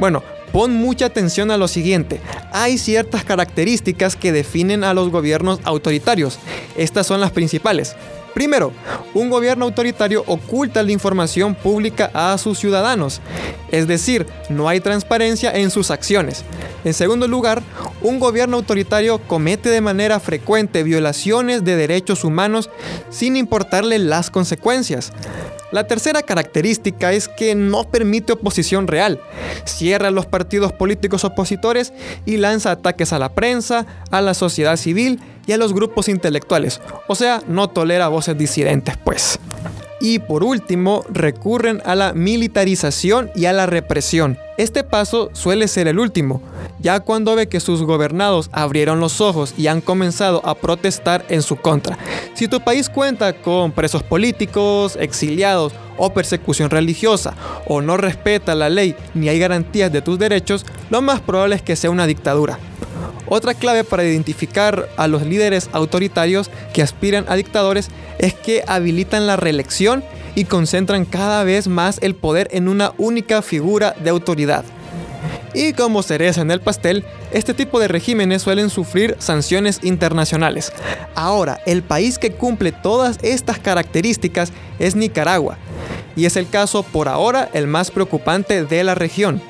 Bueno, 0.00 0.22
pon 0.52 0.74
mucha 0.74 1.06
atención 1.06 1.50
a 1.50 1.56
lo 1.56 1.68
siguiente. 1.68 2.20
Hay 2.52 2.78
ciertas 2.78 3.24
características 3.24 4.16
que 4.16 4.32
definen 4.32 4.84
a 4.84 4.94
los 4.94 5.10
gobiernos 5.10 5.60
autoritarios. 5.64 6.38
Estas 6.76 7.06
son 7.06 7.20
las 7.20 7.30
principales. 7.30 7.94
Primero, 8.34 8.72
un 9.14 9.30
gobierno 9.30 9.66
autoritario 9.66 10.24
oculta 10.26 10.82
la 10.82 10.92
información 10.92 11.54
pública 11.54 12.10
a 12.14 12.36
sus 12.38 12.58
ciudadanos, 12.58 13.20
es 13.70 13.86
decir, 13.86 14.26
no 14.48 14.68
hay 14.68 14.80
transparencia 14.80 15.52
en 15.52 15.70
sus 15.70 15.90
acciones. 15.90 16.44
En 16.84 16.94
segundo 16.94 17.28
lugar, 17.28 17.62
un 18.00 18.18
gobierno 18.18 18.56
autoritario 18.56 19.18
comete 19.18 19.68
de 19.68 19.80
manera 19.80 20.18
frecuente 20.18 20.82
violaciones 20.82 21.64
de 21.64 21.76
derechos 21.76 22.24
humanos 22.24 22.70
sin 23.10 23.36
importarle 23.36 23.98
las 23.98 24.30
consecuencias. 24.30 25.12
La 25.72 25.86
tercera 25.86 26.22
característica 26.22 27.12
es 27.12 27.28
que 27.28 27.54
no 27.54 27.84
permite 27.84 28.34
oposición 28.34 28.86
real. 28.86 29.20
Cierra 29.64 30.10
los 30.10 30.26
partidos 30.26 30.72
políticos 30.72 31.24
opositores 31.24 31.92
y 32.26 32.36
lanza 32.36 32.70
ataques 32.70 33.12
a 33.12 33.18
la 33.18 33.30
prensa, 33.30 33.86
a 34.10 34.20
la 34.20 34.34
sociedad 34.34 34.76
civil 34.76 35.20
y 35.46 35.52
a 35.52 35.56
los 35.56 35.72
grupos 35.72 36.08
intelectuales. 36.08 36.80
O 37.08 37.14
sea, 37.14 37.42
no 37.48 37.70
tolera 37.70 38.08
voces 38.08 38.36
disidentes, 38.36 38.96
pues. 38.98 39.40
Y 40.02 40.18
por 40.18 40.42
último, 40.42 41.04
recurren 41.08 41.80
a 41.84 41.94
la 41.94 42.12
militarización 42.12 43.30
y 43.36 43.44
a 43.44 43.52
la 43.52 43.66
represión. 43.66 44.36
Este 44.58 44.82
paso 44.82 45.30
suele 45.32 45.68
ser 45.68 45.86
el 45.86 46.00
último, 46.00 46.42
ya 46.80 46.98
cuando 46.98 47.36
ve 47.36 47.48
que 47.48 47.60
sus 47.60 47.84
gobernados 47.84 48.50
abrieron 48.52 48.98
los 48.98 49.20
ojos 49.20 49.54
y 49.56 49.68
han 49.68 49.80
comenzado 49.80 50.44
a 50.44 50.56
protestar 50.56 51.24
en 51.28 51.42
su 51.42 51.54
contra. 51.54 51.96
Si 52.34 52.48
tu 52.48 52.60
país 52.60 52.90
cuenta 52.90 53.32
con 53.32 53.70
presos 53.70 54.02
políticos, 54.02 54.98
exiliados 55.00 55.72
o 55.96 56.12
persecución 56.12 56.68
religiosa, 56.68 57.34
o 57.68 57.80
no 57.80 57.96
respeta 57.96 58.56
la 58.56 58.68
ley 58.68 58.96
ni 59.14 59.28
hay 59.28 59.38
garantías 59.38 59.92
de 59.92 60.02
tus 60.02 60.18
derechos, 60.18 60.66
lo 60.90 61.00
más 61.00 61.20
probable 61.20 61.54
es 61.54 61.62
que 61.62 61.76
sea 61.76 61.90
una 61.90 62.08
dictadura. 62.08 62.58
Otra 63.26 63.54
clave 63.54 63.84
para 63.84 64.04
identificar 64.04 64.88
a 64.96 65.08
los 65.08 65.22
líderes 65.22 65.70
autoritarios 65.72 66.50
que 66.72 66.82
aspiran 66.82 67.24
a 67.28 67.36
dictadores 67.36 67.88
es 68.18 68.34
que 68.34 68.62
habilitan 68.66 69.26
la 69.26 69.36
reelección 69.36 70.04
y 70.34 70.44
concentran 70.44 71.04
cada 71.04 71.44
vez 71.44 71.68
más 71.68 71.98
el 72.02 72.14
poder 72.14 72.48
en 72.52 72.68
una 72.68 72.92
única 72.98 73.42
figura 73.42 73.94
de 74.02 74.10
autoridad. 74.10 74.64
Y 75.54 75.74
como 75.74 76.02
cereza 76.02 76.40
en 76.40 76.50
el 76.50 76.60
pastel, 76.60 77.04
este 77.30 77.52
tipo 77.52 77.78
de 77.78 77.88
regímenes 77.88 78.42
suelen 78.42 78.70
sufrir 78.70 79.16
sanciones 79.18 79.80
internacionales. 79.82 80.72
Ahora, 81.14 81.60
el 81.66 81.82
país 81.82 82.18
que 82.18 82.32
cumple 82.32 82.72
todas 82.72 83.18
estas 83.22 83.58
características 83.58 84.52
es 84.78 84.96
Nicaragua, 84.96 85.58
y 86.16 86.24
es 86.24 86.36
el 86.36 86.48
caso 86.48 86.82
por 86.82 87.08
ahora 87.08 87.50
el 87.52 87.66
más 87.66 87.90
preocupante 87.90 88.64
de 88.64 88.84
la 88.84 88.94
región. 88.94 89.42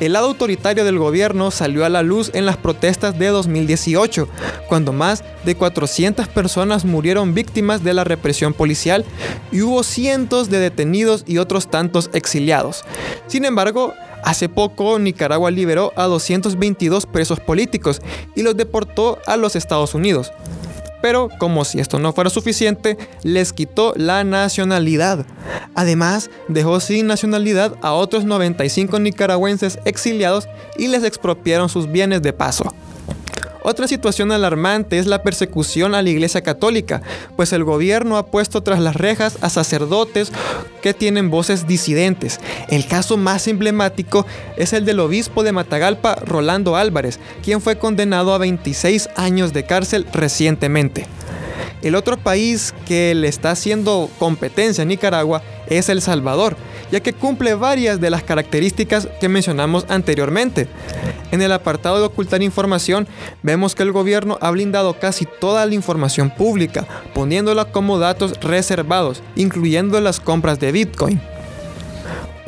El 0.00 0.12
lado 0.12 0.28
autoritario 0.28 0.84
del 0.84 0.98
gobierno 0.98 1.50
salió 1.50 1.84
a 1.84 1.88
la 1.88 2.02
luz 2.02 2.30
en 2.34 2.46
las 2.46 2.56
protestas 2.56 3.18
de 3.18 3.28
2018, 3.28 4.28
cuando 4.68 4.92
más 4.92 5.24
de 5.44 5.56
400 5.56 6.28
personas 6.28 6.84
murieron 6.84 7.34
víctimas 7.34 7.82
de 7.82 7.94
la 7.94 8.04
represión 8.04 8.54
policial 8.54 9.04
y 9.50 9.62
hubo 9.62 9.82
cientos 9.82 10.50
de 10.50 10.60
detenidos 10.60 11.24
y 11.26 11.38
otros 11.38 11.68
tantos 11.68 12.10
exiliados. 12.12 12.84
Sin 13.26 13.44
embargo, 13.44 13.94
Hace 14.24 14.48
poco 14.48 14.98
Nicaragua 14.98 15.50
liberó 15.50 15.92
a 15.96 16.04
222 16.04 17.06
presos 17.06 17.40
políticos 17.40 18.02
y 18.34 18.42
los 18.42 18.56
deportó 18.56 19.18
a 19.26 19.36
los 19.36 19.56
Estados 19.56 19.94
Unidos. 19.94 20.32
Pero 21.00 21.28
como 21.38 21.64
si 21.64 21.80
esto 21.80 21.98
no 21.98 22.12
fuera 22.12 22.30
suficiente, 22.30 22.96
les 23.22 23.52
quitó 23.52 23.92
la 23.96 24.24
nacionalidad. 24.24 25.26
Además, 25.74 26.30
dejó 26.48 26.80
sin 26.80 27.06
nacionalidad 27.06 27.76
a 27.82 27.92
otros 27.92 28.24
95 28.24 28.98
nicaragüenses 28.98 29.78
exiliados 29.84 30.48
y 30.76 30.88
les 30.88 31.04
expropiaron 31.04 31.68
sus 31.68 31.90
bienes 31.90 32.22
de 32.22 32.32
paso. 32.32 32.74
Otra 33.62 33.88
situación 33.88 34.32
alarmante 34.32 34.98
es 34.98 35.06
la 35.06 35.22
persecución 35.22 35.94
a 35.94 36.02
la 36.02 36.10
Iglesia 36.10 36.42
Católica, 36.42 37.02
pues 37.36 37.52
el 37.52 37.64
gobierno 37.64 38.16
ha 38.16 38.26
puesto 38.26 38.62
tras 38.62 38.80
las 38.80 38.96
rejas 38.96 39.38
a 39.40 39.50
sacerdotes 39.50 40.32
que 40.80 40.94
tienen 40.94 41.30
voces 41.30 41.66
disidentes. 41.66 42.38
El 42.68 42.86
caso 42.86 43.16
más 43.16 43.48
emblemático 43.48 44.26
es 44.56 44.72
el 44.72 44.84
del 44.84 45.00
obispo 45.00 45.42
de 45.42 45.52
Matagalpa, 45.52 46.14
Rolando 46.16 46.76
Álvarez, 46.76 47.18
quien 47.42 47.60
fue 47.60 47.78
condenado 47.78 48.32
a 48.32 48.38
26 48.38 49.08
años 49.16 49.52
de 49.52 49.64
cárcel 49.64 50.06
recientemente. 50.12 51.06
El 51.82 51.94
otro 51.94 52.16
país 52.16 52.74
que 52.86 53.14
le 53.14 53.28
está 53.28 53.52
haciendo 53.52 54.10
competencia 54.18 54.82
a 54.82 54.86
Nicaragua 54.86 55.42
es 55.68 55.88
El 55.88 56.02
Salvador, 56.02 56.56
ya 56.90 57.00
que 57.00 57.12
cumple 57.12 57.54
varias 57.54 58.00
de 58.00 58.10
las 58.10 58.22
características 58.22 59.08
que 59.20 59.28
mencionamos 59.28 59.86
anteriormente. 59.88 60.68
En 61.30 61.42
el 61.42 61.52
apartado 61.52 61.98
de 61.98 62.06
ocultar 62.06 62.42
información, 62.42 63.06
vemos 63.42 63.74
que 63.74 63.82
el 63.82 63.92
gobierno 63.92 64.38
ha 64.40 64.50
blindado 64.50 64.98
casi 64.98 65.26
toda 65.26 65.66
la 65.66 65.74
información 65.74 66.30
pública, 66.30 66.86
poniéndola 67.14 67.66
como 67.66 67.98
datos 67.98 68.40
reservados, 68.40 69.22
incluyendo 69.36 70.00
las 70.00 70.20
compras 70.20 70.58
de 70.58 70.72
Bitcoin. 70.72 71.20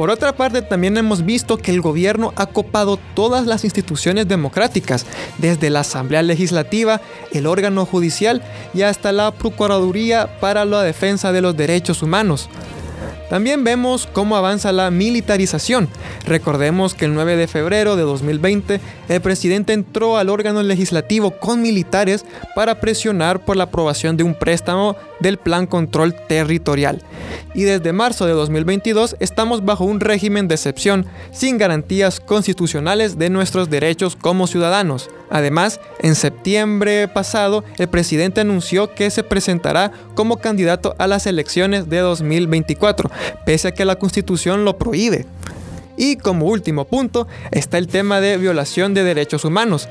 Por 0.00 0.08
otra 0.08 0.32
parte, 0.32 0.62
también 0.62 0.96
hemos 0.96 1.26
visto 1.26 1.58
que 1.58 1.72
el 1.72 1.82
gobierno 1.82 2.32
ha 2.36 2.46
copado 2.46 2.98
todas 3.12 3.46
las 3.46 3.64
instituciones 3.64 4.26
democráticas, 4.26 5.04
desde 5.36 5.68
la 5.68 5.80
Asamblea 5.80 6.22
Legislativa, 6.22 7.02
el 7.32 7.46
órgano 7.46 7.84
judicial 7.84 8.40
y 8.72 8.80
hasta 8.80 9.12
la 9.12 9.30
Procuraduría 9.30 10.40
para 10.40 10.64
la 10.64 10.82
Defensa 10.82 11.32
de 11.32 11.42
los 11.42 11.54
Derechos 11.54 12.02
Humanos. 12.02 12.48
También 13.30 13.62
vemos 13.62 14.08
cómo 14.12 14.36
avanza 14.36 14.72
la 14.72 14.90
militarización. 14.90 15.88
Recordemos 16.26 16.94
que 16.94 17.04
el 17.04 17.14
9 17.14 17.36
de 17.36 17.46
febrero 17.46 17.94
de 17.94 18.02
2020 18.02 18.80
el 19.08 19.20
presidente 19.20 19.72
entró 19.72 20.16
al 20.16 20.28
órgano 20.28 20.64
legislativo 20.64 21.30
con 21.30 21.62
militares 21.62 22.26
para 22.56 22.80
presionar 22.80 23.44
por 23.44 23.56
la 23.56 23.64
aprobación 23.64 24.16
de 24.16 24.24
un 24.24 24.34
préstamo 24.34 24.96
del 25.20 25.38
Plan 25.38 25.68
Control 25.68 26.12
Territorial. 26.28 27.04
Y 27.54 27.62
desde 27.62 27.92
marzo 27.92 28.26
de 28.26 28.32
2022 28.32 29.14
estamos 29.20 29.64
bajo 29.64 29.84
un 29.84 30.00
régimen 30.00 30.48
de 30.48 30.56
excepción 30.56 31.06
sin 31.30 31.56
garantías 31.56 32.18
constitucionales 32.18 33.16
de 33.16 33.30
nuestros 33.30 33.70
derechos 33.70 34.16
como 34.16 34.48
ciudadanos. 34.48 35.08
Además, 35.30 35.80
en 36.00 36.14
septiembre 36.14 37.08
pasado, 37.08 37.64
el 37.78 37.88
presidente 37.88 38.40
anunció 38.40 38.94
que 38.94 39.10
se 39.10 39.22
presentará 39.22 39.92
como 40.14 40.38
candidato 40.38 40.94
a 40.98 41.06
las 41.06 41.26
elecciones 41.26 41.88
de 41.88 41.98
2024, 41.98 43.10
pese 43.46 43.68
a 43.68 43.72
que 43.72 43.84
la 43.84 43.96
constitución 43.96 44.64
lo 44.64 44.76
prohíbe. 44.76 45.26
Y 45.96 46.16
como 46.16 46.46
último 46.46 46.86
punto 46.86 47.28
está 47.50 47.76
el 47.78 47.86
tema 47.86 48.20
de 48.20 48.38
violación 48.38 48.94
de 48.94 49.04
derechos 49.04 49.44
humanos. 49.44 49.88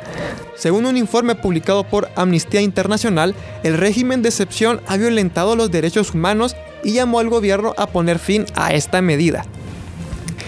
Según 0.56 0.86
un 0.88 0.97
informe 0.97 1.36
publicado 1.36 1.84
por 1.84 2.10
Amnistía 2.15 2.62
Internacional, 2.62 3.36
el 3.63 3.78
régimen 3.78 4.21
de 4.21 4.30
excepción 4.30 4.82
ha 4.88 4.97
violentado 4.97 5.56
los 5.56 5.69
derechos 5.69 6.13
humanos 6.13 6.56
y 6.84 6.93
llamó 6.93 7.19
al 7.19 7.30
gobierno 7.30 7.75
a 7.78 7.88
poner 7.88 8.17
fin 8.17 8.45
a 8.56 8.73
esta 8.73 9.02
medida. 9.02 9.45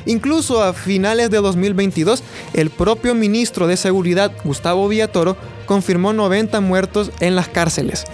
Incluso 0.05 0.63
a 0.63 0.73
finales 0.73 1.29
de 1.29 1.37
2022, 1.37 2.23
el 2.53 2.69
propio 2.69 3.15
ministro 3.15 3.67
de 3.67 3.77
Seguridad, 3.77 4.31
Gustavo 4.43 4.87
Villatoro, 4.87 5.37
confirmó 5.65 6.13
90 6.13 6.59
muertos 6.61 7.11
en 7.19 7.35
las 7.35 7.47
cárceles. 7.47 8.05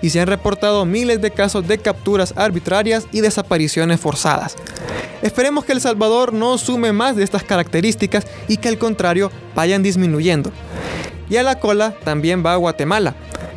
Y 0.00 0.10
se 0.10 0.20
han 0.20 0.26
reportado 0.26 0.84
miles 0.84 1.20
de 1.20 1.30
casos 1.30 1.66
de 1.66 1.78
capturas 1.78 2.34
arbitrarias 2.36 3.06
y 3.12 3.20
desapariciones 3.20 4.00
forzadas. 4.00 4.56
Esperemos 5.22 5.64
que 5.64 5.72
El 5.72 5.80
Salvador 5.80 6.32
no 6.32 6.58
sume 6.58 6.92
más 6.92 7.14
de 7.14 7.22
estas 7.22 7.44
características 7.44 8.26
y 8.48 8.56
que 8.56 8.68
al 8.68 8.78
contrario 8.78 9.30
vayan 9.54 9.82
disminuyendo. 9.82 10.50
Y 11.30 11.36
a 11.36 11.44
la 11.44 11.60
cola 11.60 11.94
también 12.04 12.44
va 12.44 12.56
Guatemala. 12.56 13.14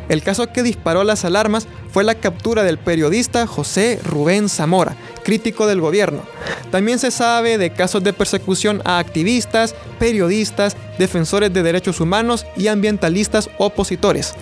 El 0.08 0.22
caso 0.22 0.52
que 0.52 0.62
disparó 0.62 1.02
las 1.02 1.24
alarmas 1.24 1.66
fue 1.96 2.04
la 2.04 2.16
captura 2.16 2.62
del 2.62 2.76
periodista 2.76 3.46
José 3.46 3.98
Rubén 4.04 4.50
Zamora, 4.50 4.94
crítico 5.24 5.66
del 5.66 5.80
gobierno. 5.80 6.24
También 6.70 6.98
se 6.98 7.10
sabe 7.10 7.56
de 7.56 7.70
casos 7.70 8.04
de 8.04 8.12
persecución 8.12 8.82
a 8.84 8.98
activistas, 8.98 9.74
periodistas, 9.98 10.76
defensores 10.98 11.54
de 11.54 11.62
derechos 11.62 12.02
humanos 12.02 12.44
y 12.54 12.66
ambientalistas 12.66 13.48
opositores. 13.56 14.34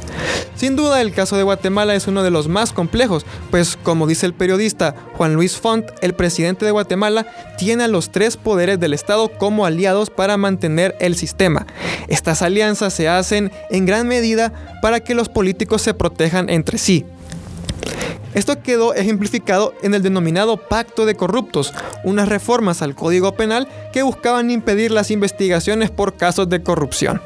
Sin 0.56 0.74
duda 0.74 1.00
el 1.00 1.12
caso 1.12 1.36
de 1.36 1.44
Guatemala 1.44 1.94
es 1.94 2.08
uno 2.08 2.24
de 2.24 2.32
los 2.32 2.48
más 2.48 2.72
complejos, 2.72 3.24
pues 3.52 3.78
como 3.80 4.08
dice 4.08 4.26
el 4.26 4.34
periodista 4.34 4.96
Juan 5.12 5.34
Luis 5.34 5.56
Font, 5.56 5.86
el 6.00 6.14
presidente 6.14 6.64
de 6.64 6.72
Guatemala 6.72 7.24
tiene 7.56 7.84
a 7.84 7.88
los 7.88 8.10
tres 8.10 8.36
poderes 8.36 8.80
del 8.80 8.94
Estado 8.94 9.28
como 9.28 9.64
aliados 9.64 10.10
para 10.10 10.36
mantener 10.36 10.96
el 10.98 11.14
sistema. 11.14 11.68
Estas 12.08 12.42
alianzas 12.42 12.94
se 12.94 13.08
hacen 13.08 13.52
en 13.70 13.86
gran 13.86 14.08
medida 14.08 14.52
para 14.82 14.98
que 14.98 15.14
los 15.14 15.28
políticos 15.28 15.82
se 15.82 15.94
protejan 15.94 16.50
entre 16.50 16.78
sí. 16.78 17.06
Esto 18.34 18.60
quedó 18.60 18.94
ejemplificado 18.94 19.74
en 19.82 19.94
el 19.94 20.02
denominado 20.02 20.56
Pacto 20.56 21.06
de 21.06 21.14
Corruptos, 21.14 21.72
unas 22.02 22.28
reformas 22.28 22.82
al 22.82 22.94
Código 22.94 23.34
Penal 23.34 23.68
que 23.92 24.02
buscaban 24.02 24.50
impedir 24.50 24.90
las 24.90 25.10
investigaciones 25.10 25.90
por 25.90 26.16
casos 26.16 26.48
de 26.48 26.62
corrupción. 26.62 27.22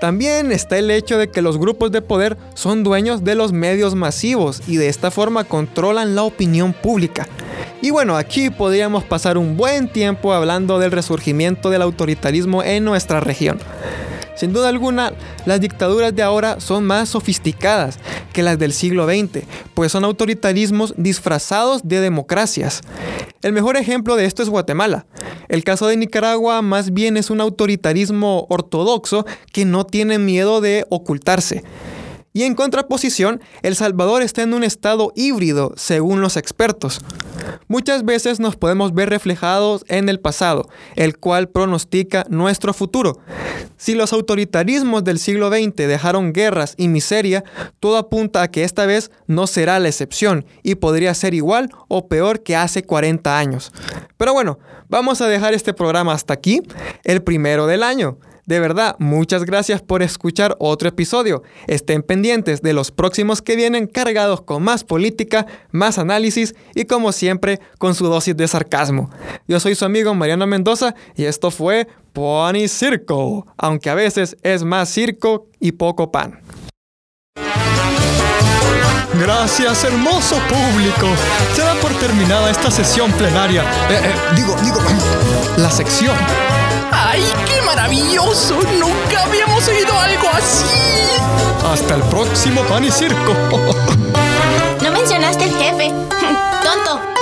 También 0.00 0.50
está 0.50 0.78
el 0.78 0.90
hecho 0.90 1.18
de 1.18 1.28
que 1.28 1.42
los 1.42 1.58
grupos 1.58 1.92
de 1.92 2.00
poder 2.00 2.38
son 2.54 2.82
dueños 2.84 3.22
de 3.22 3.34
los 3.34 3.52
medios 3.52 3.94
masivos 3.94 4.62
y 4.66 4.76
de 4.76 4.88
esta 4.88 5.10
forma 5.10 5.44
controlan 5.44 6.14
la 6.14 6.22
opinión 6.22 6.72
pública. 6.72 7.28
Y 7.82 7.90
bueno, 7.90 8.16
aquí 8.16 8.48
podríamos 8.48 9.04
pasar 9.04 9.36
un 9.36 9.58
buen 9.58 9.88
tiempo 9.88 10.32
hablando 10.32 10.78
del 10.78 10.92
resurgimiento 10.92 11.68
del 11.68 11.82
autoritarismo 11.82 12.62
en 12.62 12.84
nuestra 12.84 13.20
región. 13.20 13.58
Sin 14.40 14.54
duda 14.54 14.70
alguna, 14.70 15.12
las 15.44 15.60
dictaduras 15.60 16.16
de 16.16 16.22
ahora 16.22 16.60
son 16.60 16.84
más 16.84 17.10
sofisticadas 17.10 17.98
que 18.32 18.42
las 18.42 18.58
del 18.58 18.72
siglo 18.72 19.06
XX, 19.06 19.44
pues 19.74 19.92
son 19.92 20.02
autoritarismos 20.02 20.94
disfrazados 20.96 21.86
de 21.86 22.00
democracias. 22.00 22.80
El 23.42 23.52
mejor 23.52 23.76
ejemplo 23.76 24.16
de 24.16 24.24
esto 24.24 24.42
es 24.42 24.48
Guatemala. 24.48 25.04
El 25.48 25.62
caso 25.62 25.88
de 25.88 25.98
Nicaragua 25.98 26.62
más 26.62 26.94
bien 26.94 27.18
es 27.18 27.28
un 27.28 27.42
autoritarismo 27.42 28.46
ortodoxo 28.48 29.26
que 29.52 29.66
no 29.66 29.84
tiene 29.84 30.18
miedo 30.18 30.62
de 30.62 30.86
ocultarse. 30.88 31.62
Y 32.32 32.44
en 32.44 32.54
contraposición, 32.54 33.40
El 33.62 33.74
Salvador 33.74 34.22
está 34.22 34.42
en 34.42 34.54
un 34.54 34.62
estado 34.62 35.12
híbrido, 35.16 35.72
según 35.76 36.20
los 36.20 36.36
expertos. 36.36 37.00
Muchas 37.66 38.04
veces 38.04 38.38
nos 38.38 38.54
podemos 38.54 38.94
ver 38.94 39.10
reflejados 39.10 39.84
en 39.88 40.08
el 40.08 40.20
pasado, 40.20 40.68
el 40.94 41.18
cual 41.18 41.48
pronostica 41.48 42.24
nuestro 42.28 42.72
futuro. 42.72 43.18
Si 43.76 43.94
los 43.94 44.12
autoritarismos 44.12 45.02
del 45.02 45.18
siglo 45.18 45.48
XX 45.50 45.74
dejaron 45.74 46.32
guerras 46.32 46.74
y 46.76 46.86
miseria, 46.86 47.42
todo 47.80 47.96
apunta 47.96 48.42
a 48.42 48.50
que 48.50 48.62
esta 48.62 48.86
vez 48.86 49.10
no 49.26 49.48
será 49.48 49.80
la 49.80 49.88
excepción 49.88 50.44
y 50.62 50.76
podría 50.76 51.14
ser 51.14 51.34
igual 51.34 51.70
o 51.88 52.06
peor 52.06 52.44
que 52.44 52.54
hace 52.54 52.84
40 52.84 53.38
años. 53.38 53.72
Pero 54.16 54.32
bueno, 54.34 54.60
vamos 54.88 55.20
a 55.20 55.26
dejar 55.26 55.54
este 55.54 55.74
programa 55.74 56.12
hasta 56.12 56.34
aquí, 56.34 56.62
el 57.02 57.22
primero 57.22 57.66
del 57.66 57.82
año. 57.82 58.18
De 58.50 58.58
verdad, 58.58 58.96
muchas 58.98 59.44
gracias 59.44 59.80
por 59.80 60.02
escuchar 60.02 60.56
otro 60.58 60.88
episodio. 60.88 61.44
Estén 61.68 62.02
pendientes 62.02 62.62
de 62.62 62.72
los 62.72 62.90
próximos 62.90 63.42
que 63.42 63.54
vienen 63.54 63.86
cargados 63.86 64.40
con 64.40 64.64
más 64.64 64.82
política, 64.82 65.46
más 65.70 65.98
análisis 65.98 66.56
y 66.74 66.86
como 66.86 67.12
siempre 67.12 67.60
con 67.78 67.94
su 67.94 68.08
dosis 68.08 68.36
de 68.36 68.48
sarcasmo. 68.48 69.08
Yo 69.46 69.60
soy 69.60 69.76
su 69.76 69.84
amigo 69.84 70.16
Mariano 70.16 70.48
Mendoza 70.48 70.96
y 71.14 71.26
esto 71.26 71.52
fue 71.52 71.86
Pony 72.12 72.66
Circo, 72.66 73.46
aunque 73.56 73.88
a 73.88 73.94
veces 73.94 74.36
es 74.42 74.64
más 74.64 74.88
circo 74.88 75.46
y 75.60 75.70
poco 75.70 76.10
pan. 76.10 76.40
Gracias, 79.14 79.84
hermoso 79.84 80.34
público. 80.48 81.06
Se 81.54 81.62
da 81.62 81.74
por 81.74 81.92
terminada 82.00 82.50
esta 82.50 82.72
sesión 82.72 83.12
plenaria. 83.12 83.62
Eh, 83.62 84.00
eh, 84.02 84.14
digo, 84.34 84.56
digo, 84.64 84.80
la 85.56 85.70
sección. 85.70 86.16
¡Ay, 86.92 87.24
qué 87.46 87.62
maravilloso! 87.62 88.58
Nunca 88.78 89.24
habíamos 89.24 89.66
oído 89.68 89.98
algo 89.98 90.28
así. 90.34 90.66
Hasta 91.72 91.94
el 91.96 92.02
próximo 92.04 92.62
pan 92.62 92.84
y 92.84 92.90
circo. 92.90 93.34
No 94.82 94.90
mencionaste 94.90 95.44
el 95.44 95.54
jefe. 95.54 95.88
Tonto. 96.62 97.19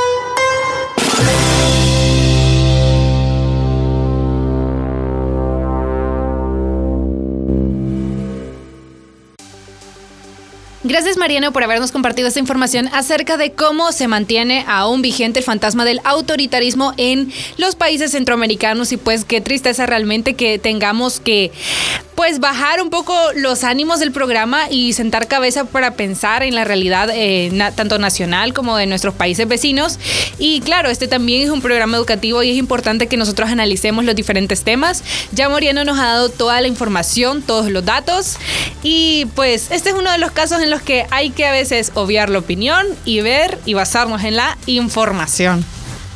Gracias 10.88 11.18
Mariano 11.18 11.52
por 11.52 11.62
habernos 11.62 11.92
compartido 11.92 12.28
esta 12.28 12.40
información 12.40 12.88
acerca 12.94 13.36
de 13.36 13.52
cómo 13.52 13.92
se 13.92 14.08
mantiene 14.08 14.64
aún 14.66 15.02
vigente 15.02 15.40
el 15.40 15.44
fantasma 15.44 15.84
del 15.84 16.00
autoritarismo 16.02 16.94
en 16.96 17.30
los 17.58 17.76
países 17.76 18.12
centroamericanos. 18.12 18.90
Y 18.92 18.96
pues 18.96 19.26
qué 19.26 19.42
tristeza 19.42 19.84
realmente 19.84 20.32
que 20.32 20.58
tengamos 20.58 21.20
que 21.20 21.52
pues 22.18 22.40
bajar 22.40 22.82
un 22.82 22.90
poco 22.90 23.14
los 23.36 23.62
ánimos 23.62 24.00
del 24.00 24.10
programa 24.10 24.68
y 24.68 24.92
sentar 24.92 25.28
cabeza 25.28 25.66
para 25.66 25.94
pensar 25.94 26.42
en 26.42 26.52
la 26.56 26.64
realidad 26.64 27.10
eh, 27.12 27.48
tanto 27.76 28.00
nacional 28.00 28.52
como 28.52 28.76
de 28.76 28.86
nuestros 28.86 29.14
países 29.14 29.46
vecinos. 29.46 30.00
Y 30.36 30.60
claro, 30.62 30.90
este 30.90 31.06
también 31.06 31.42
es 31.42 31.50
un 31.50 31.62
programa 31.62 31.96
educativo 31.96 32.42
y 32.42 32.50
es 32.50 32.56
importante 32.56 33.06
que 33.06 33.16
nosotros 33.16 33.50
analicemos 33.50 34.04
los 34.04 34.16
diferentes 34.16 34.64
temas. 34.64 35.04
Ya 35.30 35.48
Mariano 35.48 35.84
nos 35.84 35.96
ha 36.00 36.06
dado 36.06 36.28
toda 36.28 36.60
la 36.60 36.66
información, 36.66 37.40
todos 37.40 37.70
los 37.70 37.84
datos 37.84 38.38
y 38.82 39.26
pues 39.36 39.70
este 39.70 39.90
es 39.90 39.94
uno 39.94 40.10
de 40.10 40.18
los 40.18 40.32
casos 40.32 40.60
en 40.60 40.70
los 40.70 40.82
que 40.82 41.06
hay 41.12 41.30
que 41.30 41.46
a 41.46 41.52
veces 41.52 41.92
obviar 41.94 42.30
la 42.30 42.40
opinión 42.40 42.84
y 43.04 43.20
ver 43.20 43.60
y 43.64 43.74
basarnos 43.74 44.24
en 44.24 44.34
la 44.34 44.58
información. 44.66 45.64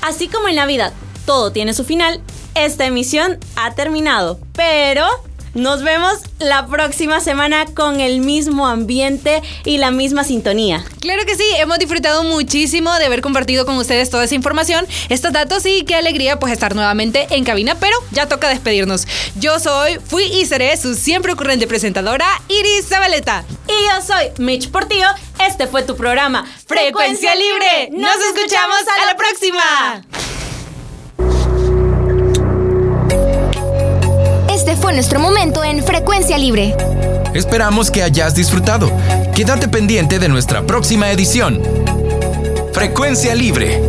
Así 0.00 0.26
como 0.26 0.48
en 0.48 0.56
la 0.56 0.66
vida 0.66 0.92
todo 1.26 1.52
tiene 1.52 1.74
su 1.74 1.84
final, 1.84 2.20
esta 2.56 2.86
emisión 2.86 3.38
ha 3.54 3.76
terminado, 3.76 4.40
pero 4.52 5.06
nos 5.54 5.82
vemos 5.82 6.18
la 6.38 6.66
próxima 6.66 7.20
semana 7.20 7.66
con 7.66 8.00
el 8.00 8.20
mismo 8.20 8.66
ambiente 8.66 9.42
y 9.64 9.78
la 9.78 9.90
misma 9.90 10.24
sintonía. 10.24 10.84
Claro 11.00 11.24
que 11.26 11.36
sí, 11.36 11.44
hemos 11.58 11.78
disfrutado 11.78 12.22
muchísimo 12.24 12.92
de 12.94 13.06
haber 13.06 13.20
compartido 13.20 13.66
con 13.66 13.76
ustedes 13.76 14.10
toda 14.10 14.24
esa 14.24 14.34
información, 14.34 14.86
estos 15.08 15.32
datos 15.32 15.64
y 15.66 15.84
qué 15.84 15.94
alegría 15.94 16.38
pues 16.38 16.52
estar 16.52 16.74
nuevamente 16.74 17.26
en 17.30 17.44
cabina, 17.44 17.76
pero 17.78 17.96
ya 18.10 18.28
toca 18.28 18.48
despedirnos. 18.48 19.06
Yo 19.36 19.58
soy, 19.60 19.98
fui 20.04 20.24
y 20.24 20.46
seré 20.46 20.76
su 20.76 20.94
siempre 20.94 21.32
ocurrente 21.32 21.66
presentadora, 21.66 22.26
Iris 22.48 22.88
Zabaleta. 22.88 23.44
Y 23.68 23.72
yo 23.72 24.06
soy 24.06 24.26
Mitch 24.38 24.70
Portillo, 24.70 25.08
este 25.46 25.66
fue 25.66 25.82
tu 25.82 25.96
programa 25.96 26.46
Frecuencia 26.66 27.34
Libre. 27.34 27.90
Nos 27.92 28.16
escuchamos 28.16 28.78
a 29.02 29.06
la 29.06 29.16
próxima. 29.16 30.21
Nuestro 34.92 35.20
momento 35.20 35.64
en 35.64 35.82
Frecuencia 35.82 36.36
Libre. 36.38 36.74
Esperamos 37.34 37.90
que 37.90 38.02
hayas 38.02 38.34
disfrutado. 38.34 38.90
Quédate 39.34 39.68
pendiente 39.68 40.18
de 40.18 40.28
nuestra 40.28 40.62
próxima 40.62 41.10
edición. 41.10 41.62
Frecuencia 42.72 43.34
Libre 43.34 43.80